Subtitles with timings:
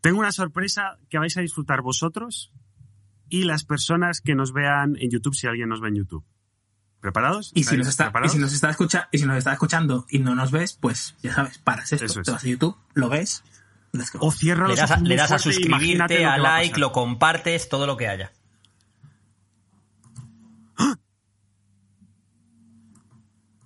[0.00, 2.52] Tengo una sorpresa que vais a disfrutar vosotros
[3.28, 6.24] y las personas que nos vean en YouTube, si alguien nos ve en YouTube.
[7.00, 7.52] ¿Preparados?
[7.54, 8.32] Y si, nos está, y ¿Preparados?
[8.32, 11.32] si nos está escucha, y si nos está escuchando y no nos ves, pues ya
[11.32, 12.26] sabes, paras esto, Eso es.
[12.26, 13.44] te vas a YouTube, lo ves.
[14.20, 17.96] O cierra Le los das, a, le das suscribirte, a like, lo compartes, todo lo
[17.96, 18.32] que haya.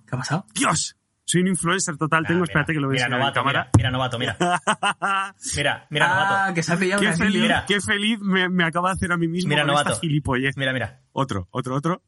[0.07, 0.45] ¿Qué ha pasado?
[0.53, 0.95] ¡Dios!
[1.33, 2.27] Soy un influencer total.
[2.27, 3.59] Tengo, Ah, espérate que lo veas mira, novato, cámara.
[3.75, 4.37] Mira, mira, novato, mira.
[5.57, 6.53] Mira, mira, ah, novato.
[6.53, 7.41] que se ha pillado Qué una feliz.
[7.41, 7.65] Mira.
[7.67, 9.89] qué feliz me, me acaba de hacer a mí mismo Mira, con novato.
[9.93, 10.55] esta gilipollez.
[10.57, 11.01] Mira, mira.
[11.11, 12.03] Otro, otro, otro.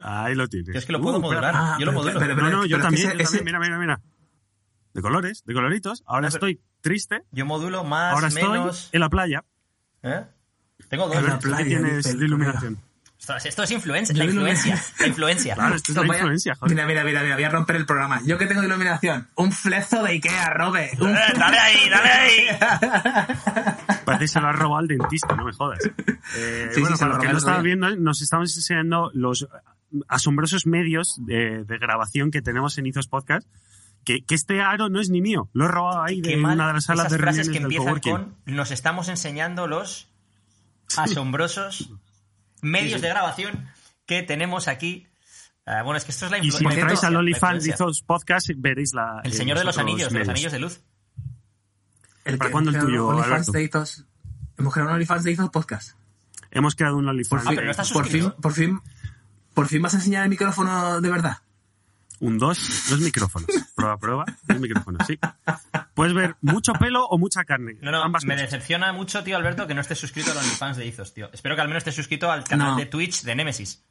[0.00, 0.74] Ahí lo tienes.
[0.74, 1.52] Yo es que lo puedo Uh, modular.
[1.56, 2.20] Ah, Yo lo pero- modulo.
[2.20, 3.44] pero- no, no, yo también, ese- yo también.
[3.46, 4.00] Mira, mira, mira.
[4.92, 6.02] De colores, de coloritos.
[6.06, 7.22] Ahora estoy triste.
[7.32, 8.90] Yo modulo más, Ahora estoy menos.
[8.92, 9.44] en la playa.
[10.02, 10.26] ¿Eh?
[10.90, 11.16] Tengo dos.
[11.16, 12.78] En la ver, ¿tú playa, ¿qué tienes de iluminación?
[13.18, 14.80] Ostras, Esto es influencia, la influencia.
[15.00, 15.54] La influencia.
[15.54, 16.74] Claro, esto es la Vaya- influencia, joder.
[16.74, 18.20] Mira, mira, mira, mira, voy a romper el programa.
[18.24, 20.90] Yo que tengo de iluminación, un flezo de Ikea, Robe.
[21.00, 22.46] Un- Eh, dale ahí, dale ahí.
[24.04, 25.80] Parece que se lo has robado al dentista, no me jodas.
[26.36, 29.48] Eh, Sí, bueno, sí, para lo los que no estaban viendo, nos estamos enseñando los
[30.08, 33.48] asombrosos medios de, de grabación que tenemos en Izos Podcast.
[34.04, 36.68] Que, que este aro no es ni mío, lo he robado ahí de mal una
[36.68, 40.08] de las salas esas de frases reuniones que del empiezan con nos estamos enseñando los
[40.96, 41.90] asombrosos
[42.62, 43.68] medios de grabación
[44.06, 45.06] que tenemos aquí.
[45.66, 47.74] Ah, bueno, es que esto es la Y si me al la OnlyFans de
[48.06, 49.20] Podcast, veréis la.
[49.24, 50.80] El eh, señor de los anillos, de los anillos de luz.
[52.24, 53.70] El ¿Para que cuándo el hemos creado tuyo, OnlyFans de
[54.58, 55.96] Hemos creado un OnlyFans de Izos Podcast.
[56.50, 57.46] Hemos creado un OnlyFans.
[57.46, 58.80] Ah, pero no estás por fin, por fin,
[59.54, 61.38] por fin vas a enseñar el micrófono de verdad.
[62.20, 63.48] Un dos, dos micrófonos.
[63.74, 64.24] Prueba, prueba.
[64.44, 65.18] Dos micrófonos, sí.
[65.94, 67.76] Puedes ver mucho pelo o mucha carne.
[67.82, 68.50] No, no, Ambas me cosas.
[68.50, 71.28] decepciona mucho, tío Alberto, que no estés suscrito a los OnlyFans de Izos, tío.
[71.32, 72.76] Espero que al menos estés suscrito al canal No.
[72.76, 73.84] de Twitch de Nemesis.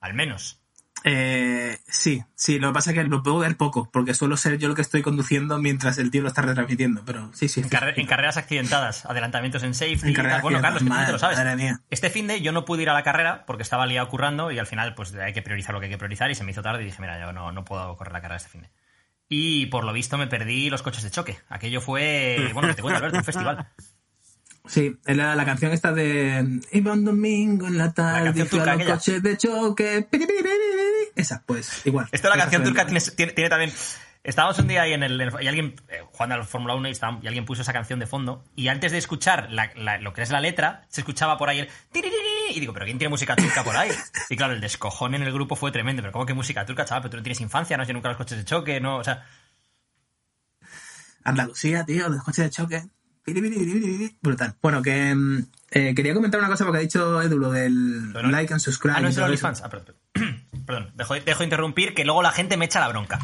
[0.00, 0.60] Al menos.
[1.04, 4.58] Eh, sí, sí, lo que pasa es que lo puedo ver poco, porque suelo ser
[4.58, 7.60] yo lo que estoy conduciendo mientras el tío lo está retransmitiendo, pero sí, sí.
[7.60, 10.08] En, carre- en carreras accidentadas, adelantamientos en safety.
[10.08, 10.42] En carreras.
[10.42, 11.38] Bueno, Carlos, tú te lo sabes.
[11.38, 11.80] Madre mía.
[11.90, 14.58] Este fin de yo no pude ir a la carrera porque estaba liado currando y
[14.58, 16.62] al final pues hay que priorizar lo que hay que priorizar y se me hizo
[16.62, 18.70] tarde y dije, mira, yo no, no puedo correr la carrera este fin de.
[19.30, 21.38] Y por lo visto me perdí los coches de choque.
[21.48, 23.68] Aquello fue, bueno, que te cuento, Alberto, un festival.
[24.68, 28.62] Sí, la, la canción esta de Iba un domingo en la tarde, canción fui a
[28.64, 30.08] turca los coches de choque.
[31.16, 32.06] Esa, pues, igual.
[32.12, 33.72] Esto la Esa canción turca tiene, tiene- tiene también.
[34.24, 35.32] Estábamos un día ahí en el.
[35.40, 35.74] Y alguien.
[35.88, 38.44] eh, jugando al Fórmula 1 y, estábamos- y alguien puso esa canción de fondo.
[38.56, 41.60] Y antes de escuchar la- la- lo que es la letra, se escuchaba por ahí
[41.60, 41.68] el.
[42.54, 43.90] Y digo, ¿pero quién tiene música turca por ahí?
[44.28, 46.02] Y claro, el descojón en el grupo fue tremendo.
[46.02, 47.02] Pero ¿cómo que música turca, chaval?
[47.02, 48.96] Pero tú no tienes infancia, no has nunca los coches de choque, no.
[48.98, 49.24] O sea.
[51.24, 52.82] Andalucía, tío, los coches de choque.
[54.22, 54.54] Brutal.
[54.62, 58.22] Bueno, que mm, eh, quería comentar una cosa porque ha dicho Edu lo del no-
[58.30, 58.94] like and subscribe.
[58.96, 59.24] Ah, no es el.
[59.24, 59.62] OnlyFans.
[59.62, 59.94] Ah, perdón.
[60.66, 60.90] perdón.
[60.94, 63.18] Dejo, dejo de interrumpir que luego la gente me echa la bronca.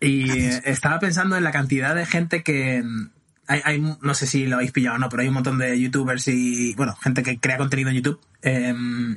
[0.00, 2.82] Y eh, estaba pensando en la cantidad de gente que.
[2.82, 3.10] mm,
[3.48, 5.78] Hay, hay- no sé si lo habéis pillado o no, pero hay un montón de
[5.80, 9.16] youtubers y, bueno, gente que crea contenido en YouTube em,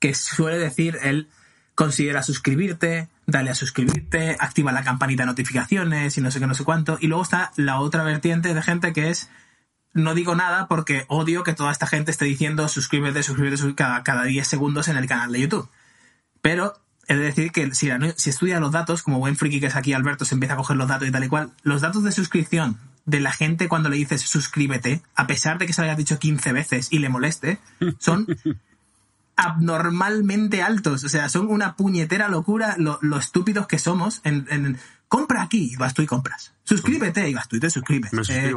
[0.00, 1.28] que suele decir él
[1.74, 6.54] considera suscribirte, dale a suscribirte, activa la campanita de notificaciones y no sé qué, no
[6.54, 6.98] sé cuánto.
[7.00, 9.30] Y luego está la otra vertiente de gente que es
[9.92, 14.24] no digo nada porque odio que toda esta gente esté diciendo suscríbete, suscríbete, cada, cada
[14.24, 15.68] 10 segundos en el canal de YouTube.
[16.42, 16.74] Pero
[17.08, 19.92] he de decir que si, si estudia los datos, como buen friki que es aquí
[19.92, 22.78] Alberto, se empieza a coger los datos y tal y cual, los datos de suscripción
[23.04, 26.18] de la gente cuando le dices suscríbete, a pesar de que se lo hayas dicho
[26.18, 27.58] 15 veces y le moleste,
[27.98, 28.26] son
[29.40, 31.04] abnormalmente altos.
[31.04, 34.78] O sea, son una puñetera locura lo, lo estúpidos que somos en, en-
[35.08, 36.52] compra aquí y vas tú y compras.
[36.64, 38.12] Suscríbete y vas tú y te suscribes.
[38.12, 38.22] Me.
[38.28, 38.54] Eh,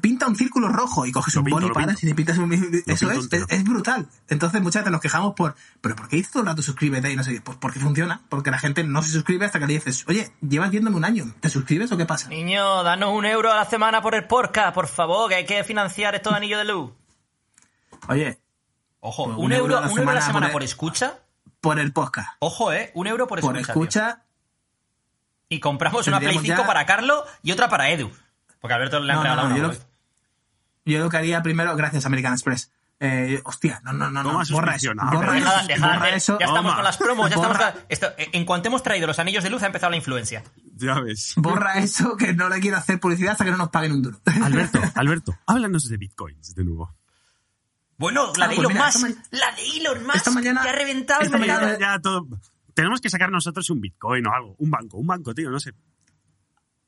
[0.00, 2.00] pinta un círculo rojo y coges Lo un pinto, boli lo para pinto.
[2.06, 2.52] y te pintas un...
[2.86, 4.08] Eso es, es, brutal.
[4.28, 7.16] Entonces muchas veces nos quejamos por, pero ¿por qué dices todo el rato suscríbete y
[7.16, 7.40] no sé qué?
[7.42, 10.70] Pues porque funciona, porque la gente no se suscribe hasta que le dices, oye, llevas
[10.70, 12.28] viéndome un año, ¿te suscribes o qué pasa?
[12.28, 15.62] Niño, danos un euro a la semana por el podcast, por favor, que hay que
[15.62, 16.90] financiar estos anillos de luz.
[18.08, 18.40] Oye,
[19.04, 21.18] Ojo, Pues un, un euro, euro a la un euro a la semana por escucha.
[21.60, 23.52] por el podcast, Ojo, eh, un euro por escucha.
[23.52, 23.72] por tío.
[23.72, 24.22] escucha,
[25.48, 28.10] Y compramos una Play Tendríamos 5 ya- para Carlo y otra para Edu.
[28.60, 29.62] Porque Alberto le han No, no, regalado no, una.
[29.62, 29.84] yo lo-
[30.84, 32.70] yo lo que haría primero, gracias American Express,
[33.04, 34.32] Eh, hostia, no, no, no, no.
[34.52, 34.92] Borra eso.
[34.94, 36.38] Borra, eso, Dejad- dejad de borra hacer- eso.
[36.38, 36.74] ya estamos Toma.
[36.76, 39.60] con las promos, ya estamos con- esto- en cuanto hemos traído los anillos de luz
[39.64, 40.44] ha empezado la influencia.
[40.76, 41.32] Ya ves.
[41.36, 44.20] Borra eso, que no le quiero hacer publicidad hasta que no nos paguen un duro.
[44.44, 46.94] Alberto, Alberto, háblanos de bitcoins de nuevo.
[47.98, 50.30] Bueno, la Ah, de pues Elon mira, Musk, esta ma- la de Elon Musk, esta
[50.30, 51.60] mañana- que ha reventado el esta mercado.
[51.62, 52.26] mañana- Ya todo.
[52.74, 54.56] Tenemos que sacar nosotros un bitcoin o algo.
[54.58, 55.72] Un banco, un banco, tío, no sé.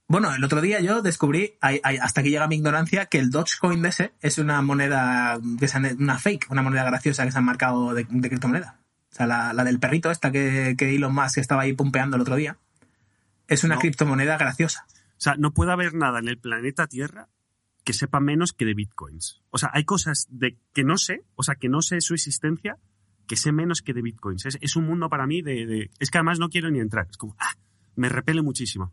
[0.07, 3.89] Bueno, el otro día yo descubrí, hasta que llega mi ignorancia, que el Dogecoin de
[3.89, 7.45] ese es una moneda, que se han- una fake, una moneda graciosa que se han
[7.45, 8.81] marcado de, de criptomoneda.
[9.13, 12.23] O sea, la, la del perrito esta que, que Elon Musk estaba ahí pumpeando el
[12.23, 12.59] otro día,
[13.49, 13.81] es una No.
[13.81, 14.87] criptomoneda graciosa.
[14.91, 17.29] O sea, no puede haber nada en el planeta Tierra
[17.85, 19.43] que sepa menos que de bitcoins.
[19.51, 22.77] O sea, hay cosas de que no sé, o sea, que no sé su existencia,
[23.27, 24.47] que sé menos que de bitcoins.
[24.47, 27.07] Es, es un mundo para mí de, de- Es que además no quiero ni entrar.
[27.11, 27.55] Es como, ah,
[27.97, 28.93] me repele muchísimo.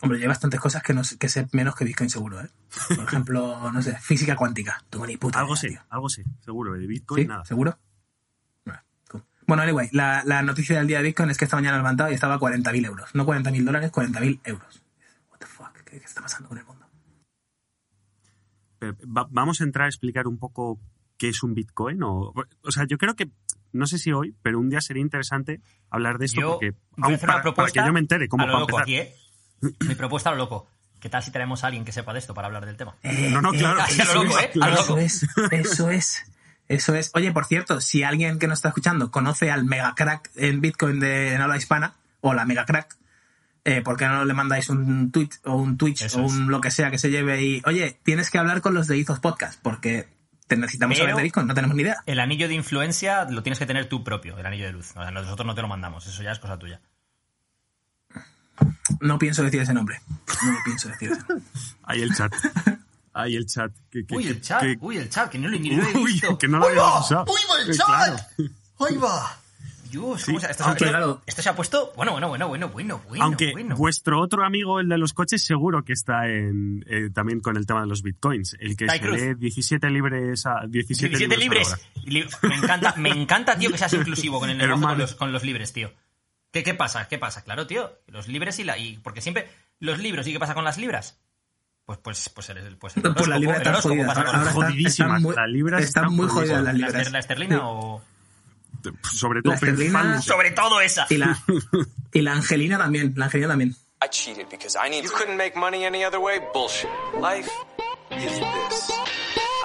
[0.00, 2.48] Hombre, hay bastantes cosas que, no, sé- que sé menos que Bitcoin seguro, ¿eh?
[2.88, 4.82] Por ejemplo, no sé, física cuántica.
[4.90, 5.80] Tengo ni puta Algo idea, tío.
[5.90, 6.72] algo sé, seguro.
[6.74, 7.28] De bitcoin ¿Sí?
[7.28, 7.44] nada.
[7.44, 7.78] ¿Seguro?
[9.44, 12.10] Bueno, anyway, la, la noticia del día de Bitcoin es que esta mañana he levantado
[12.10, 13.12] y estaba a 40.000 euros.
[13.14, 14.82] No 40.000 dólares, 40.000 euros.
[15.32, 16.81] What the fuck, ¿Qué, qué está pasando con el mundo?
[18.82, 20.80] Pero, va- vamos a entrar a explicar un poco
[21.16, 22.02] qué es un bitcoin.
[22.02, 22.32] O,
[22.64, 23.30] o sea, yo creo que,
[23.72, 26.78] no sé si hoy, pero un día sería interesante hablar de esto Yo porque, voy
[26.96, 28.80] a aún hacer para, una propuesta para que yo me entere, como a lo loco
[28.80, 28.82] empezar.
[28.82, 29.14] aquí, ¿eh?
[29.86, 30.66] Mi propuesta a lo loco.
[30.98, 32.96] ¿Qué tal si traemos a alguien que sepa de esto para hablar del tema?
[33.04, 33.80] Eh, No, no, eh, claro.
[34.14, 34.50] Lo loco, ¿eh?
[34.60, 36.24] A lo Eso es, eso es.
[36.68, 37.10] Eso es.
[37.14, 40.98] Oye, por cierto, si alguien que nos está escuchando conoce al mega crack en Bitcoin
[41.00, 42.96] de en habla hispana, o la mega crack,
[43.64, 46.32] eh, ¿por qué no le mandáis un tweet o un Twitch Eso o es.
[46.32, 48.96] un lo que sea que se lleve y, oye, tienes que hablar con los de
[48.98, 50.08] Izos Podcast, porque
[50.48, 51.96] te necesitamos Pero- saber de Bitcoin, no tenemos ni idea.
[52.06, 54.90] El anillo de influencia lo tienes que tener tú propio, el anillo de luz.
[54.96, 56.80] O sea, nosotros no te lo mandamos, eso ya es cosa tuya.
[59.00, 60.00] No pienso decir ese nombre.
[60.44, 61.46] No pienso decir ese nombre.
[61.84, 62.32] Ahí el chat.
[63.14, 63.72] Ahí el chat.
[63.90, 65.96] Que- que- Uy, el chat, que- uy, el chat, que no lo, ni lo he
[65.98, 66.36] Uy, visto.
[66.38, 67.24] que no lo habíamos usado.
[67.28, 67.86] ¡Uy, va el Eh, chat!
[67.86, 68.16] claro.
[68.80, 69.38] ¡Ahí va!
[69.92, 71.22] Dios, ¿cómo se- esto, se- aunque, esto- claro.
[71.26, 71.92] esto se ha puesto.
[71.94, 73.24] Bueno, bueno, bueno, bueno, bueno, bueno.
[73.24, 73.76] Aunque bueno.
[73.76, 77.66] vuestro otro amigo, el de los coches, seguro que está en, eh, también con el
[77.66, 78.56] tema de los bitcoins.
[78.58, 79.20] El que se Cruz.
[79.20, 81.76] lee 17 libres a 17, 17 libres.
[82.04, 85.44] la Me encanta, me encanta, tío, que seas inclusivo con el con los, con los
[85.44, 85.92] libres, tío.
[86.50, 87.08] ¿Qué, ¿Qué pasa?
[87.08, 87.42] ¿Qué pasa?
[87.44, 87.92] Claro, tío.
[88.08, 88.76] Los libres y la.
[88.78, 89.48] Y, porque siempre.
[89.78, 91.18] Los libros, ¿y qué pasa con las libras?
[91.84, 94.12] Pues, pues, pues, el, pues el Pues la libra está jodida.
[94.12, 94.22] Ahora
[94.86, 96.92] están- muy- Las libras están están muy jodidas jodidas.
[96.92, 97.60] las ¿La, la esterlina Sí.
[97.64, 98.02] o.?
[99.12, 101.06] Sobre todo La esterlina- principal- Sobre todo esa.
[101.10, 101.38] Y la,
[102.12, 103.70] y la Angelina también, la Angelina también.
[104.04, 105.04] I cheated because I need.
[105.04, 106.40] You couldn't make money any other way?
[106.52, 106.90] Bullshit.
[107.20, 107.48] Life
[108.10, 108.90] is this.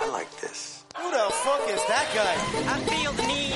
[0.02, 0.86] I like this.
[0.96, 2.36] Who the fuck is that guy?
[2.72, 3.54] I feel the need.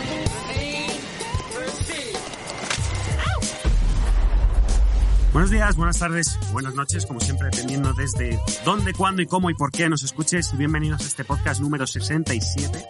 [5.33, 9.53] Buenos días, buenas tardes, buenas noches, como siempre, dependiendo desde dónde, cuándo y cómo y
[9.53, 10.51] por qué nos escuches.
[10.53, 12.85] Y bienvenidos a este podcast número 67.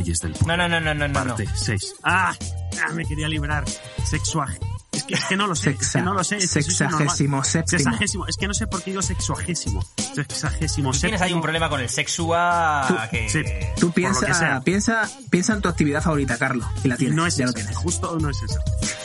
[0.00, 0.46] Leyes del poder.
[0.46, 1.24] No, no, no, no, no, no.
[1.24, 1.36] no.
[1.36, 1.96] Parte 6.
[2.04, 2.34] Ah,
[2.82, 3.64] ah, me quería librar.
[4.04, 4.58] Sexuaje.
[4.92, 6.36] Es que, es que no lo sé, es que no lo sé.
[6.38, 6.62] es que.
[6.62, 7.78] Sexagésimo séptimo.
[7.78, 8.26] Sexagésimo.
[8.26, 9.84] Es que no sé por qué digo sexuagésimo.
[10.14, 11.36] Sexagésimo Tú tienes ahí séptimo.
[11.38, 13.28] un problema con el sexua Tú- que...
[13.28, 13.42] sí.
[13.78, 17.36] Tú lo piensa, piensa, piensa en tu actividad favorita, Carlos, y la tienes, no es
[17.36, 17.76] ya lo esa, tienes.
[17.76, 18.60] justo no es esa.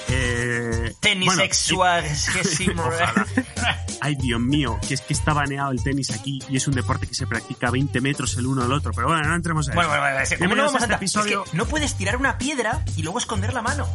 [0.09, 2.83] Eh, Tenis bueno, sexuagésimo.
[2.85, 3.25] Ojalá.
[4.01, 7.07] Ay, Dios mío, que es que está baneado el tenis aquí y es un deporte
[7.07, 8.91] que se practica a 20 metros el uno al otro.
[8.93, 9.75] Pero bueno, no entremos ahí.
[9.75, 10.99] Bueno, bueno, bueno, ¿cómo no vamos a a este entrar?
[10.99, 11.43] episodio.
[11.45, 13.87] Es que no puedes tirar una piedra y luego esconder la mano.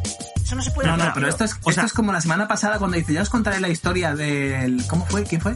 [0.51, 2.19] Eso no se puede No, no, pero esto es, O esto sea- es como la
[2.19, 4.85] semana pasada cuando dice, ya os contaré la historia del...
[4.89, 5.23] ¿Cómo fue?
[5.23, 5.55] ¿Quién fue?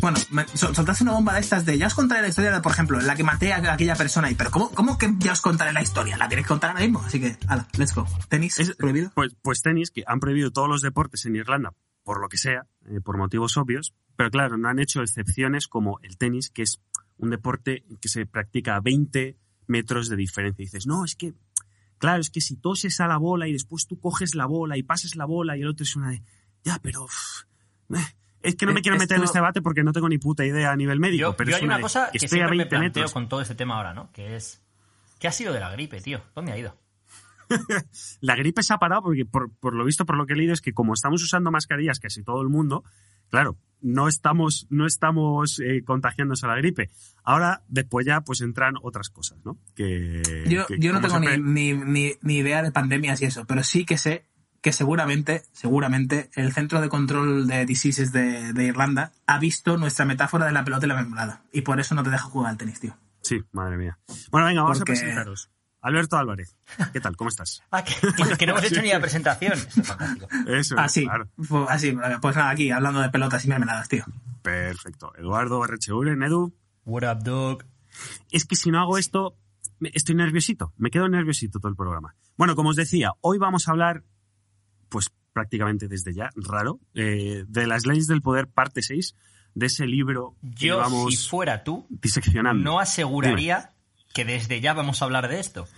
[0.00, 2.62] Bueno, me- sol- soltaste una bomba de estas de ya os contaré la historia de,
[2.62, 4.30] por ejemplo, la que maté a aquella persona.
[4.30, 6.16] Y, pero ¿cómo, ¿cómo que ya os contaré la historia?
[6.16, 7.02] La tienes que contar ahora mismo.
[7.04, 8.06] Así que, hala, let's go.
[8.30, 9.10] ¿Tenis Es- prohibido?
[9.14, 11.74] Pues, pues tenis, que han prohibido todos los deportes en Irlanda,
[12.04, 15.98] por lo que sea, eh, por motivos obvios, pero claro, no han hecho excepciones como
[16.02, 16.80] el tenis, que es
[17.18, 20.62] un deporte que se practica a 20 metros de diferencia.
[20.62, 21.34] Y dices, no, es que,
[21.98, 24.82] claro, es que si toses a la bola y después tú coges la bola y
[24.82, 26.22] pasas la bola y el otro es una de,
[26.64, 27.06] ya, pero...
[28.42, 30.72] es que no me quiero meter en este debate porque no tengo ni puta idea
[30.72, 32.66] a nivel médico, Yo, pero yo es hay una de, cosa que siempre me 20
[32.66, 33.12] planteo metros.
[33.12, 34.10] con todo este tema ahora, ¿no?
[34.12, 34.62] Que es...
[35.18, 36.20] ¿Qué ha sido de la gripe, tío?
[36.34, 36.76] ¿Dónde ha ido?
[38.20, 40.52] La gripe se ha parado porque, por, por lo visto, por lo que he leído,
[40.52, 42.84] es que como estamos usando mascarillas casi todo el mundo,
[43.30, 46.90] claro, no estamos, no estamos eh, contagiándonos a la gripe.
[47.22, 49.58] Ahora, después ya, pues entran otras cosas, ¿no?
[49.74, 53.26] Que, Yo, que, yo no tengo ni, siempre- ni, ni, ni idea de pandemias y
[53.26, 54.24] eso, pero sí que sé
[54.62, 60.04] que seguramente, seguramente, el Centro de Control de Diseases de, de Irlanda ha visto nuestra
[60.04, 61.42] metáfora de la pelota y la mermelada.
[61.52, 62.96] Y por eso no te deja jugar al tenis, tío.
[63.20, 63.98] Sí, madre mía.
[64.32, 65.50] Bueno, venga, vamos Porque- a presentaros.
[65.86, 66.56] Alberto Álvarez,
[66.92, 67.16] ¿qué tal?
[67.16, 67.62] ¿Cómo estás?
[67.70, 69.52] Ah, que, que- que no hemos hecho ni la presentación.
[69.54, 70.28] Esto es fantástico.
[70.48, 71.28] Eso, Así, claro.
[71.48, 74.04] pues, así, pues nada, aquí hablando de pelotas y mermeladas, tío.
[74.42, 75.12] Perfecto.
[75.16, 76.52] Eduardo Berrecheure, Edu.
[76.84, 77.64] What up, dog?
[78.30, 79.36] Es que si no hago esto,
[79.80, 82.14] estoy nerviosito, me quedo nerviosito todo el programa.
[82.36, 84.02] Bueno, como os decía, hoy vamos a hablar,
[84.88, 89.14] pues prácticamente desde ya, raro, eh, de las leyes del poder, parte 6,
[89.54, 92.62] de ese libro que Yo, vamos si fuera tú, diseccionando.
[92.62, 93.72] no aseguraría
[94.16, 95.68] que desde ya vamos a hablar de esto.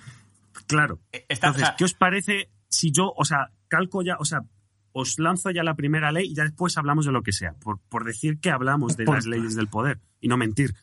[0.67, 1.01] Claro.
[1.13, 4.41] Eh, Entonces, o sea- ¿qué os parece si yo, o sea, calco ya, o sea,
[4.93, 7.79] os lanzo ya la primera ley y ya después hablamos de lo que sea, por,
[7.89, 10.75] por decir que hablamos de Por- las leyes del poder y no mentir.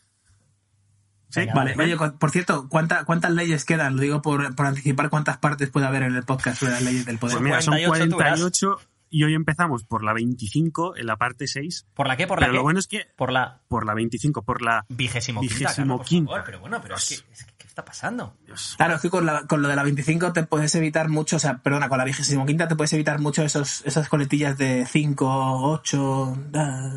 [1.30, 1.40] ¿Sí?
[1.42, 1.96] Venga, Vale, vale.
[1.96, 3.96] oye, cu- por cierto, ¿cuánta- ¿cuántas leyes quedan?
[3.96, 7.06] Lo digo por, por anticipar cuántas partes puede haber en el podcast sobre las leyes
[7.06, 7.38] del poder.
[7.38, 8.40] Pues mira, son 48, tú verás.
[8.40, 8.78] 48
[9.18, 12.28] y hoy empezamos por la 25 en la parte 6, ¿Por la qué?
[12.28, 12.58] ¿Por la pero qué?
[12.58, 14.86] lo bueno es que Por la por la 25, por la...
[14.90, 15.56] vigésimo quinta.
[15.56, 16.32] Vigésimo quinta.
[16.32, 18.36] favor, pero bueno, pero es que, es que, ¿qué está pasando?
[18.76, 21.40] Claro, es que con, la- con lo de la 25 te puedes evitar mucho, o
[21.40, 25.72] sea, perdona, con la 25 quinta te puedes evitar mucho esos, esas coletillas de 5,
[25.72, 26.38] 8...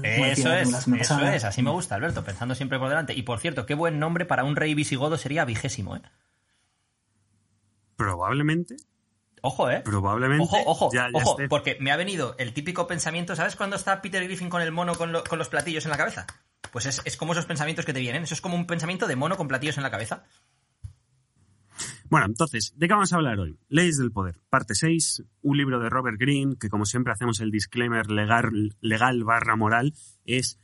[0.02, 3.14] Eso es, eso es, así me gusta, Alberto, pensando siempre por delante.
[3.14, 6.02] Y por cierto, qué buen nombre para un rey visigodo sería vigésimo, ¿eh?
[7.96, 8.76] Probablemente,
[9.42, 9.80] Ojo, ¿eh?
[9.85, 10.42] probablemente...
[10.45, 11.49] Ojo, ojo, ya, ya ojo, esté.
[11.49, 14.95] porque me ha venido el típico pensamiento, ¿sabes cuando está Peter Griffin con el mono
[14.95, 16.26] con, lo- con los platillos en la cabeza?
[16.73, 19.16] Pues es, es como esos pensamientos que te vienen, eso es como un pensamiento de
[19.16, 20.25] mono con platillos en la cabeza.
[22.11, 23.59] Bueno, entonces, ¿de qué vamos a hablar hoy?
[23.68, 27.50] Leyes del Poder, parte 6, un libro de Robert Greene, que como siempre hacemos el
[27.50, 29.92] disclaimer legal, legal barra moral,
[30.25, 30.59] es,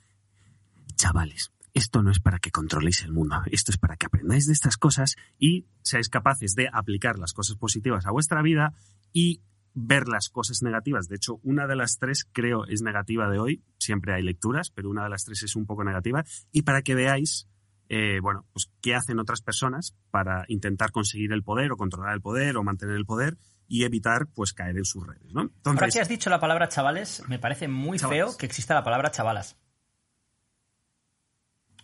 [0.97, 4.53] chavales, esto no es para que controléis el mundo, esto es para que aprendáis de
[4.53, 8.73] estas cosas y seáis capaces de aplicar las cosas positivas a vuestra vida
[9.13, 9.43] y
[9.75, 11.09] ver las cosas negativas.
[11.09, 14.89] De hecho, una de las tres creo es negativa de hoy, siempre hay lecturas, pero
[14.89, 17.49] una de las tres es un poco negativa, y para que veáis
[17.89, 22.23] eh, bueno, pues qué hacen otras personas para intentar conseguir el poder o controlar el
[22.23, 23.37] poder o mantener el poder
[23.69, 25.51] y evitar pues caer en sus redes, ¿no?
[25.65, 28.25] Ahora que has dicho la palabra chavales, me parece muy Chavales.
[28.25, 29.59] feo que exista la palabra chavalas.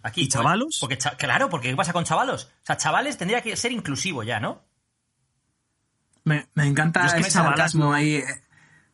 [0.02, 0.78] Aquí, ¿Y chavalos?
[0.80, 2.44] Porque, cha- claro, porque ¿qué pasa con chavalos?
[2.62, 4.62] O sea, chavales tendría que ser inclusivo ya, ¿no?
[6.24, 8.14] Me, me encanta es que ese chavalas sarcasmo no- ahí.
[8.16, 8.24] eh,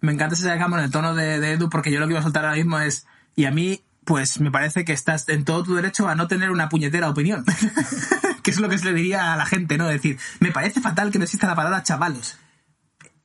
[0.01, 2.21] Me encanta ese sarcasmo en el tono de, de Edu, porque yo lo que iba
[2.21, 3.07] a soltar ahora mismo es.
[3.37, 6.51] Y a mí, pues me parece que estás en todo tu derecho a no tener
[6.51, 7.45] una puñetera opinión.
[8.43, 9.87] que es lo que se le diría a la gente, ¿no?
[9.87, 12.37] Decir, me parece fatal que no exista la palabra chavalos.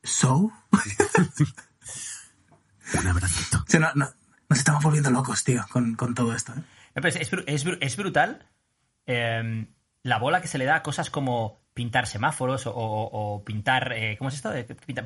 [0.03, 0.51] ¿So?
[2.99, 3.57] un abracito.
[3.59, 4.09] O sea, no- no-
[4.49, 6.53] nos estamos volviendo locos, tío, con, con todo esto.
[6.53, 6.61] ¿eh?
[6.95, 8.47] No, pero Es, es bru- es bru- es brutal
[9.05, 9.65] eh,
[10.03, 13.93] la bola que se le da a cosas como pintar semáforos o, o- o pintar,
[13.93, 14.51] eh, ¿cómo es esto?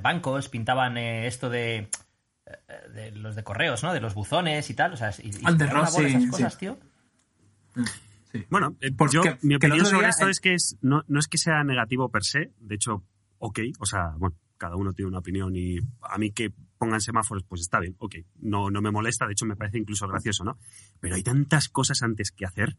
[0.01, 3.93] Bancos, pintaban eh, esto de, eh, de los de correos, ¿no?
[3.93, 4.93] De los buzones y tal.
[4.93, 6.59] O sea, y, y bola Rossi, esas cosas, sí.
[6.59, 6.77] tío.
[8.49, 11.19] Bueno, eh, Porque- yo, que mi opinión sobre esto eh, es que es, no, no
[11.19, 13.03] es que sea negativo per se, de hecho,
[13.39, 16.51] ok, o sea, bueno, cada uno tiene una opinión y a mí que
[16.85, 20.07] pongan semáforos, pues está bien, ok, no, no me molesta, de hecho me parece incluso
[20.07, 20.59] gracioso, ¿no?
[20.99, 22.77] Pero hay tantas cosas antes que hacer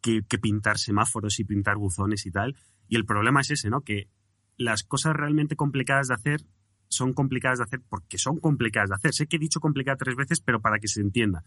[0.00, 2.56] que, que pintar semáforos y pintar buzones y tal,
[2.88, 3.80] y el problema es ese, ¿no?
[3.80, 4.08] Que
[4.56, 6.42] las cosas realmente complicadas de hacer
[6.88, 9.14] son complicadas de hacer porque son complicadas de hacer.
[9.14, 11.44] Sé que he dicho complicada tres veces, pero para que se entienda.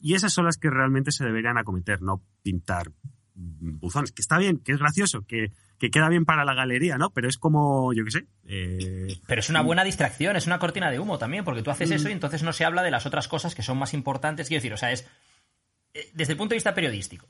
[0.00, 2.92] Y esas son las que realmente se deberían acometer, no pintar
[3.36, 4.12] buzones.
[4.12, 7.10] Que está bien, que es gracioso, que, que queda bien para la galería, ¿no?
[7.10, 8.26] Pero es como, yo qué sé.
[8.48, 11.90] eh, Pero es una buena distracción, es una cortina de humo también, porque tú haces
[11.90, 14.48] eso y entonces no se habla de las otras cosas que son más importantes.
[14.48, 15.06] Quiero decir, o sea, es
[15.94, 17.28] eh, desde el punto de vista periodístico.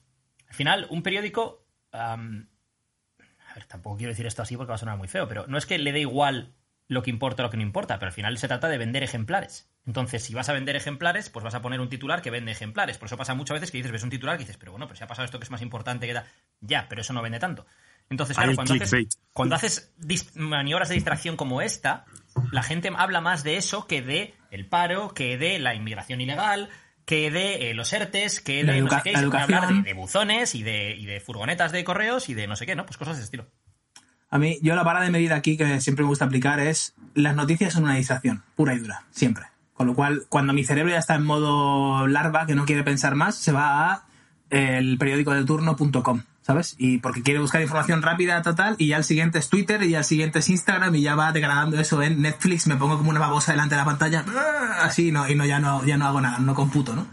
[0.49, 1.67] Al final, un periódico.
[1.93, 5.59] a ver, tampoco quiero decir esto así porque va a sonar muy feo, pero no
[5.59, 6.55] es que le dé igual
[6.89, 9.03] lo que importa o lo que no importa, pero al final se trata de vender
[9.03, 9.69] ejemplares.
[9.87, 12.99] Entonces, si vas a vender ejemplares, pues vas a poner un titular que vende ejemplares.
[12.99, 14.97] Por eso pasa muchas veces que dices, ves un titular y dices, pero bueno, pero
[14.97, 16.27] si ha pasado esto que es más importante que da.
[16.61, 17.67] Ya, pero eso no vende tanto.
[18.11, 19.93] Entonces, claro, cuando haces, cuando haces
[20.35, 22.05] maniobras de distracción como esta,
[22.51, 26.69] la gente habla más de eso que de el paro, que de la inmigración ilegal,
[27.05, 29.95] que de eh, los ERTES, que de no sé qué, y se a hablar de
[29.95, 32.87] buzones y de, y de furgonetas de correos y de no sé qué, ¿no?
[32.87, 33.47] Pues cosas de ese estilo.
[34.31, 37.37] A mí, yo la vara de medida aquí que siempre me gusta aplicar es las
[37.37, 39.47] noticias son una distracción, pura y dura, siempre.
[39.77, 43.15] Con lo cual, cuando mi cerebro ya está en modo larva, que no quiere pensar
[43.15, 44.03] más, se va a
[44.49, 46.77] el periódico de turno.com, ¿sabes?
[46.79, 49.99] Y porque quiere buscar información rápida, total, y ya el siguiente es Twitter, y ya
[49.99, 53.19] el siguiente es Instagram, y ya va degradando eso en Netflix, me pongo como una
[53.21, 54.25] babosa delante de la pantalla,
[54.81, 57.07] así, no, y no, ya no, ya no hago nada, no computo, ¿no?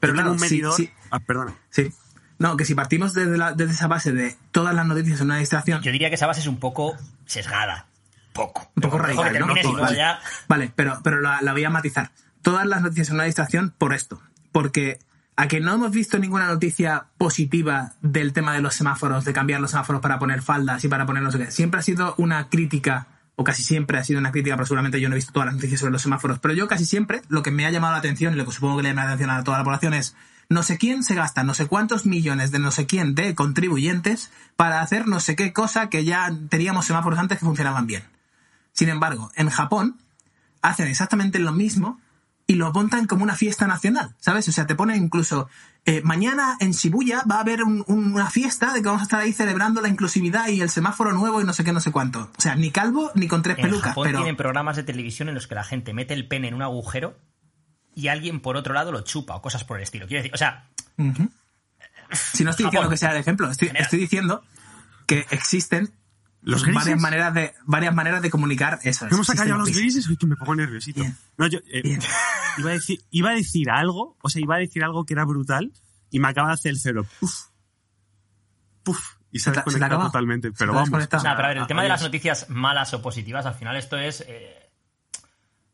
[0.00, 0.74] Pero claro, un sí- medidor.
[0.74, 1.54] sí, Ah, perdona.
[1.70, 1.92] sí.
[2.38, 5.36] No, que si partimos desde, la- desde esa base de todas las noticias son una
[5.36, 7.86] distracción, Yo diría que esa base es un poco sesgada.
[8.32, 8.70] Poco.
[8.76, 9.46] Un poco radical, ¿no?
[9.46, 9.96] luego vale.
[9.96, 10.20] ya...
[10.48, 12.10] Vale, pero, pero la, la voy a matizar.
[12.42, 14.20] Todas las noticias son una distracción por esto.
[14.52, 14.98] Porque
[15.36, 19.60] a que no hemos visto ninguna noticia positiva del tema de los semáforos, de cambiar
[19.60, 21.50] los semáforos para poner faldas y para poner no sé qué.
[21.50, 25.08] Siempre ha sido una crítica, o casi siempre ha sido una crítica, pero seguramente yo
[25.08, 26.38] no he visto todas las noticias sobre los semáforos.
[26.38, 28.76] Pero yo casi siempre, lo que me ha llamado la atención y lo que supongo
[28.76, 30.14] que le llama la atención a toda la población es
[30.48, 34.30] no sé quién se gasta no sé cuántos millones de no sé quién de contribuyentes
[34.56, 38.02] para hacer no sé qué cosa que ya teníamos semáforos antes que funcionaban bien.
[38.72, 39.98] Sin embargo, en Japón
[40.62, 42.00] hacen exactamente lo mismo
[42.46, 44.48] y lo montan como una fiesta nacional, ¿sabes?
[44.48, 45.48] O sea, te ponen incluso,
[45.84, 49.04] eh, mañana en Shibuya va a haber un- un- una fiesta de que vamos a
[49.04, 51.92] estar ahí celebrando la inclusividad y el semáforo nuevo y no sé qué, no sé
[51.92, 52.30] cuánto.
[52.36, 54.18] O sea, ni calvo ni con tres En pelucas, Japón pero...
[54.18, 57.16] tienen programas de televisión en los que la gente mete el pene en un agujero
[57.94, 60.06] y alguien por otro lado lo chupa o cosas por el estilo.
[60.06, 61.30] Quiero decir, o sea, Ujú.
[62.12, 62.70] Si no estoy Japón.
[62.72, 64.42] diciendo que sea el ejemplo, estoy diciendo
[65.06, 65.90] que existen
[66.42, 69.06] ¿Los varias maneras de varias maneras de comunicar eso.
[69.10, 70.08] ¿Hemos ya los grises.
[70.08, 71.00] Uy, que me pongo nerviosito.
[71.00, 71.16] Bien.
[71.38, 72.00] No, yo, eh, Bien.
[72.58, 75.24] Iba, a decir, iba a decir algo, o sea, iba a decir algo que era
[75.24, 75.72] brutal
[76.10, 77.06] y me acaba de hacer el cero.
[77.20, 77.32] Puf.
[78.82, 79.16] Puf.
[79.30, 80.02] Y se Se acabado.
[80.10, 80.52] totalmente.
[80.52, 80.90] Pero vamos.
[81.10, 83.76] o sea, pero a ver, el tema de las noticias malas o positivas, al final
[83.76, 84.68] esto es eh,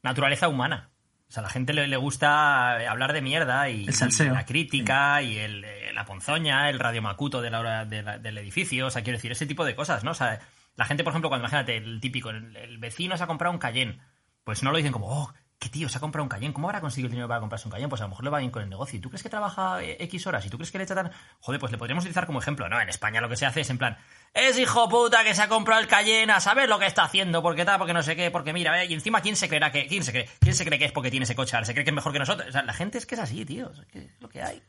[0.03, 0.91] naturaleza humana.
[1.29, 4.47] O sea, a la gente le, le gusta eh, hablar de mierda y, y la
[4.47, 8.87] crítica y el, la ponzoña, el radiomacuto de la hora de la- del edificio.
[8.87, 10.13] O sea, quiero decir, ese tipo de cosas, ¿no?
[10.13, 10.41] O sea,
[10.79, 13.99] la gente, por ejemplo, cuando imagínate, el típico, el, vecino se ha comprado un Cayenne,
[14.45, 16.81] pues no lo dicen como, oh, qué tío, se ha comprado un Cayenne, ¿cómo habrá
[16.81, 17.89] conseguido el dinero para comprarse un Cayenne?
[17.89, 18.97] Pues a lo mejor le va bien con el negocio.
[18.97, 20.47] ¿Y tú crees que trabaja eh, X horas?
[20.47, 21.11] ¿Y tú crees que le echa tan...?
[21.41, 22.81] Joder, pues le podríamos utilizar como ejemplo, ¿no?
[22.81, 23.99] En España lo que se hace es en plan,
[24.35, 27.43] es hijo puta que se ha comprado el Cayenne, a saber lo que está haciendo,
[27.43, 28.87] porque tal, porque no sé qué, porque mira, ¿eh?
[28.87, 31.11] y encima, ¿quién se creerá que, quién se cree, quién se cree que es porque
[31.11, 31.57] tiene ese coche?
[31.65, 32.51] ¿Se cree que es mejor que nosotros?
[32.51, 34.63] O sea, la gente es que es así, tío, es lo que hay.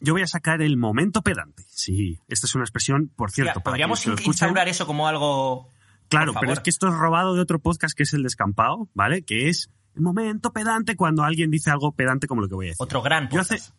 [0.00, 1.64] Yo voy a sacar el momento pedante.
[1.68, 3.60] Sí, esta es una expresión, por cierto.
[3.60, 4.30] Para Podríamos in- escuchan.
[4.30, 5.68] instaurar eso como algo...
[6.08, 9.22] Claro, pero es que esto es robado de otro podcast que es el descampado, ¿vale?
[9.22, 12.68] Que es el momento pedante cuando alguien dice algo pedante como lo que voy a
[12.70, 12.82] decir.
[12.82, 13.52] Otro gran Yo podcast.
[13.52, 13.72] hace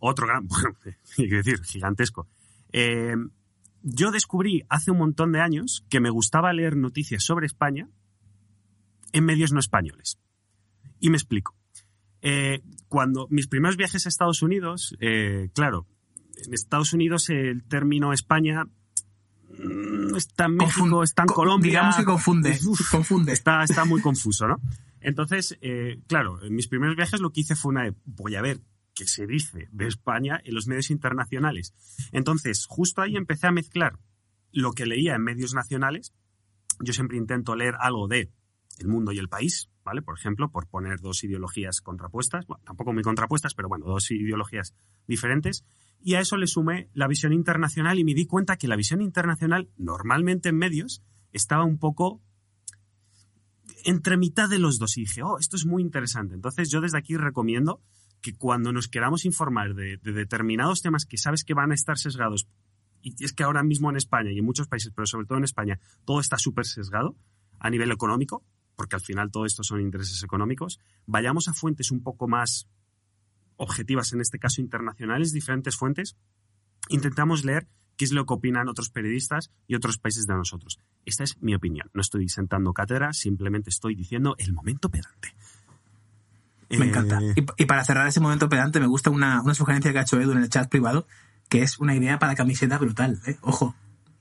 [0.00, 0.76] otro gran, bueno,
[1.16, 2.26] que decir, gigantesco.
[2.72, 3.14] Eh,
[3.82, 7.88] yo descubrí hace un montón de años que me gustaba leer noticias sobre España
[9.12, 10.18] en medios no españoles.
[10.98, 11.54] Y me explico.
[12.22, 15.86] Eh, cuando mis primeros viajes a Estados Unidos, eh, claro,
[16.44, 18.64] en Estados Unidos el término España
[19.58, 21.70] mm, está en México, Confun- está en co- Colombia.
[21.70, 22.58] Digamos que confunde.
[22.66, 23.32] Uf, confunde.
[23.32, 24.56] Está, está muy confuso, ¿no?
[25.00, 28.42] Entonces, eh, claro, en mis primeros viajes lo que hice fue una de, voy a
[28.42, 28.60] ver
[28.94, 31.74] qué se dice de España en los medios internacionales.
[32.12, 33.98] Entonces, justo ahí empecé a mezclar
[34.52, 36.12] lo que leía en medios nacionales.
[36.80, 38.30] Yo siempre intento leer algo de
[38.78, 40.02] el mundo y el país, ¿vale?
[40.02, 44.74] Por ejemplo, por poner dos ideologías contrapuestas, tampoco muy contrapuestas, pero bueno, dos ideologías
[45.06, 45.64] diferentes.
[46.02, 49.00] Y a eso le sumé la visión internacional y me di cuenta que la visión
[49.00, 52.20] internacional, normalmente en medios, estaba un poco
[53.84, 56.34] entre mitad de los dos y dije, oh, esto es muy interesante.
[56.34, 57.80] Entonces yo desde aquí recomiendo
[58.20, 61.96] que cuando nos queramos informar de, de determinados temas que sabes que van a estar
[61.96, 62.48] sesgados,
[63.02, 65.44] y es que ahora mismo en España y en muchos países, pero sobre todo en
[65.44, 67.16] España, todo está súper sesgado
[67.60, 68.44] a nivel económico,
[68.76, 72.68] porque al final todo esto son intereses económicos, vayamos a fuentes un poco más
[73.56, 76.16] objetivas, en este caso internacionales, diferentes fuentes,
[76.88, 80.78] intentamos leer qué es lo que opinan otros periodistas y otros países de nosotros.
[81.06, 81.88] Esta es mi opinión.
[81.94, 85.34] No estoy sentando cátedra, simplemente estoy diciendo el momento pedante.
[86.68, 87.20] Me Eh, encanta.
[87.22, 90.20] Y, y para cerrar ese momento pedante, me gusta una, una sugerencia que ha hecho
[90.20, 91.06] Edu en el chat privado,
[91.48, 93.20] que es una idea para camiseta brutal.
[93.26, 93.38] ¿eh?
[93.40, 93.74] Ojo.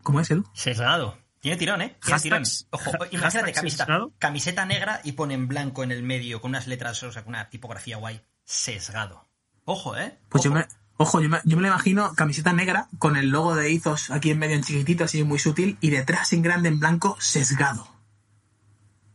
[0.03, 0.45] ¿Cómo es, Edu?
[0.53, 1.17] Sesgado.
[1.45, 1.95] Tiene tirón, ¿eh?
[2.03, 2.43] Tiene tirón.
[2.71, 7.03] Ojo, imagínate camiseta, camiseta negra y pone en blanco en el medio con unas letras,
[7.03, 8.19] o sea, con una tipografía guay.
[8.43, 9.27] Sesgado.
[9.63, 10.17] Ojo, ¿eh?
[10.29, 10.65] Pues yo me,
[10.97, 14.31] ojo, yo me, yo me lo imagino camiseta negra con el logo de Izos aquí
[14.31, 17.87] en medio en chiquitito, así muy sutil, y detrás en grande en blanco, sesgado.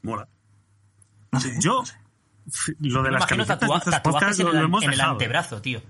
[0.02, 0.28] Mola.
[1.32, 1.56] No sé.
[1.58, 2.76] Yo, no sé.
[2.78, 4.96] lo de Me las camisetas tatua- de podcasts en lo, el, lo hemos en el
[4.96, 5.12] dejado.
[5.14, 5.82] antebrazo, tío.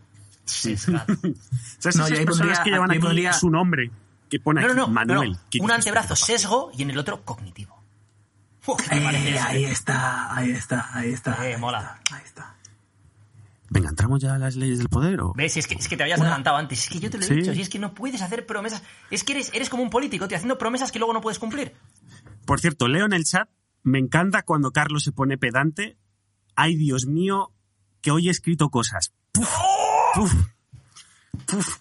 [0.46, 1.04] Sesgado.
[1.78, 3.90] ¿Sabes No, esas yo ahí personas pondría- que llevan ahí aquí pondría- su nombre?
[4.30, 4.86] Que pone No, no, aquí no.
[4.86, 5.32] no, Manuel.
[5.32, 5.40] no.
[5.50, 7.76] ¿Qué Un antebrazo sesgo y en el otro cognitivo.
[8.66, 11.32] Uf, ¿qué te Eh, ahí está, ahí está, ahí está.
[11.48, 11.96] Eh, ahí mola.
[12.04, 12.54] está, Ahí está.
[13.72, 15.32] Venga, ¿entramos ya a las leyes del poder o...?
[15.34, 15.56] ¿Ves?
[15.56, 16.80] Es que, es que te habías Una- adelantado antes.
[16.84, 17.34] Es que yo te lo he Sí.
[17.34, 17.54] dicho.
[17.54, 18.82] Si es que no puedes hacer promesas.
[19.10, 21.74] Es que eres, eres como un político, tío, haciendo promesas que luego no puedes cumplir.
[22.46, 23.48] Por cierto, leo en el chat,
[23.84, 25.96] me encanta cuando Carlos se pone pedante.
[26.56, 27.52] Ay, Dios mío,
[28.00, 29.12] que hoy he escrito cosas.
[29.32, 29.48] Puf,
[30.14, 30.34] puf,
[31.46, 31.78] puf.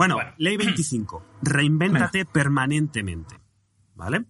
[0.00, 0.32] Bueno, Bueno.
[0.38, 1.22] ley 25.
[1.42, 3.38] Reinvéntate permanentemente.
[3.94, 4.24] ¿Vale?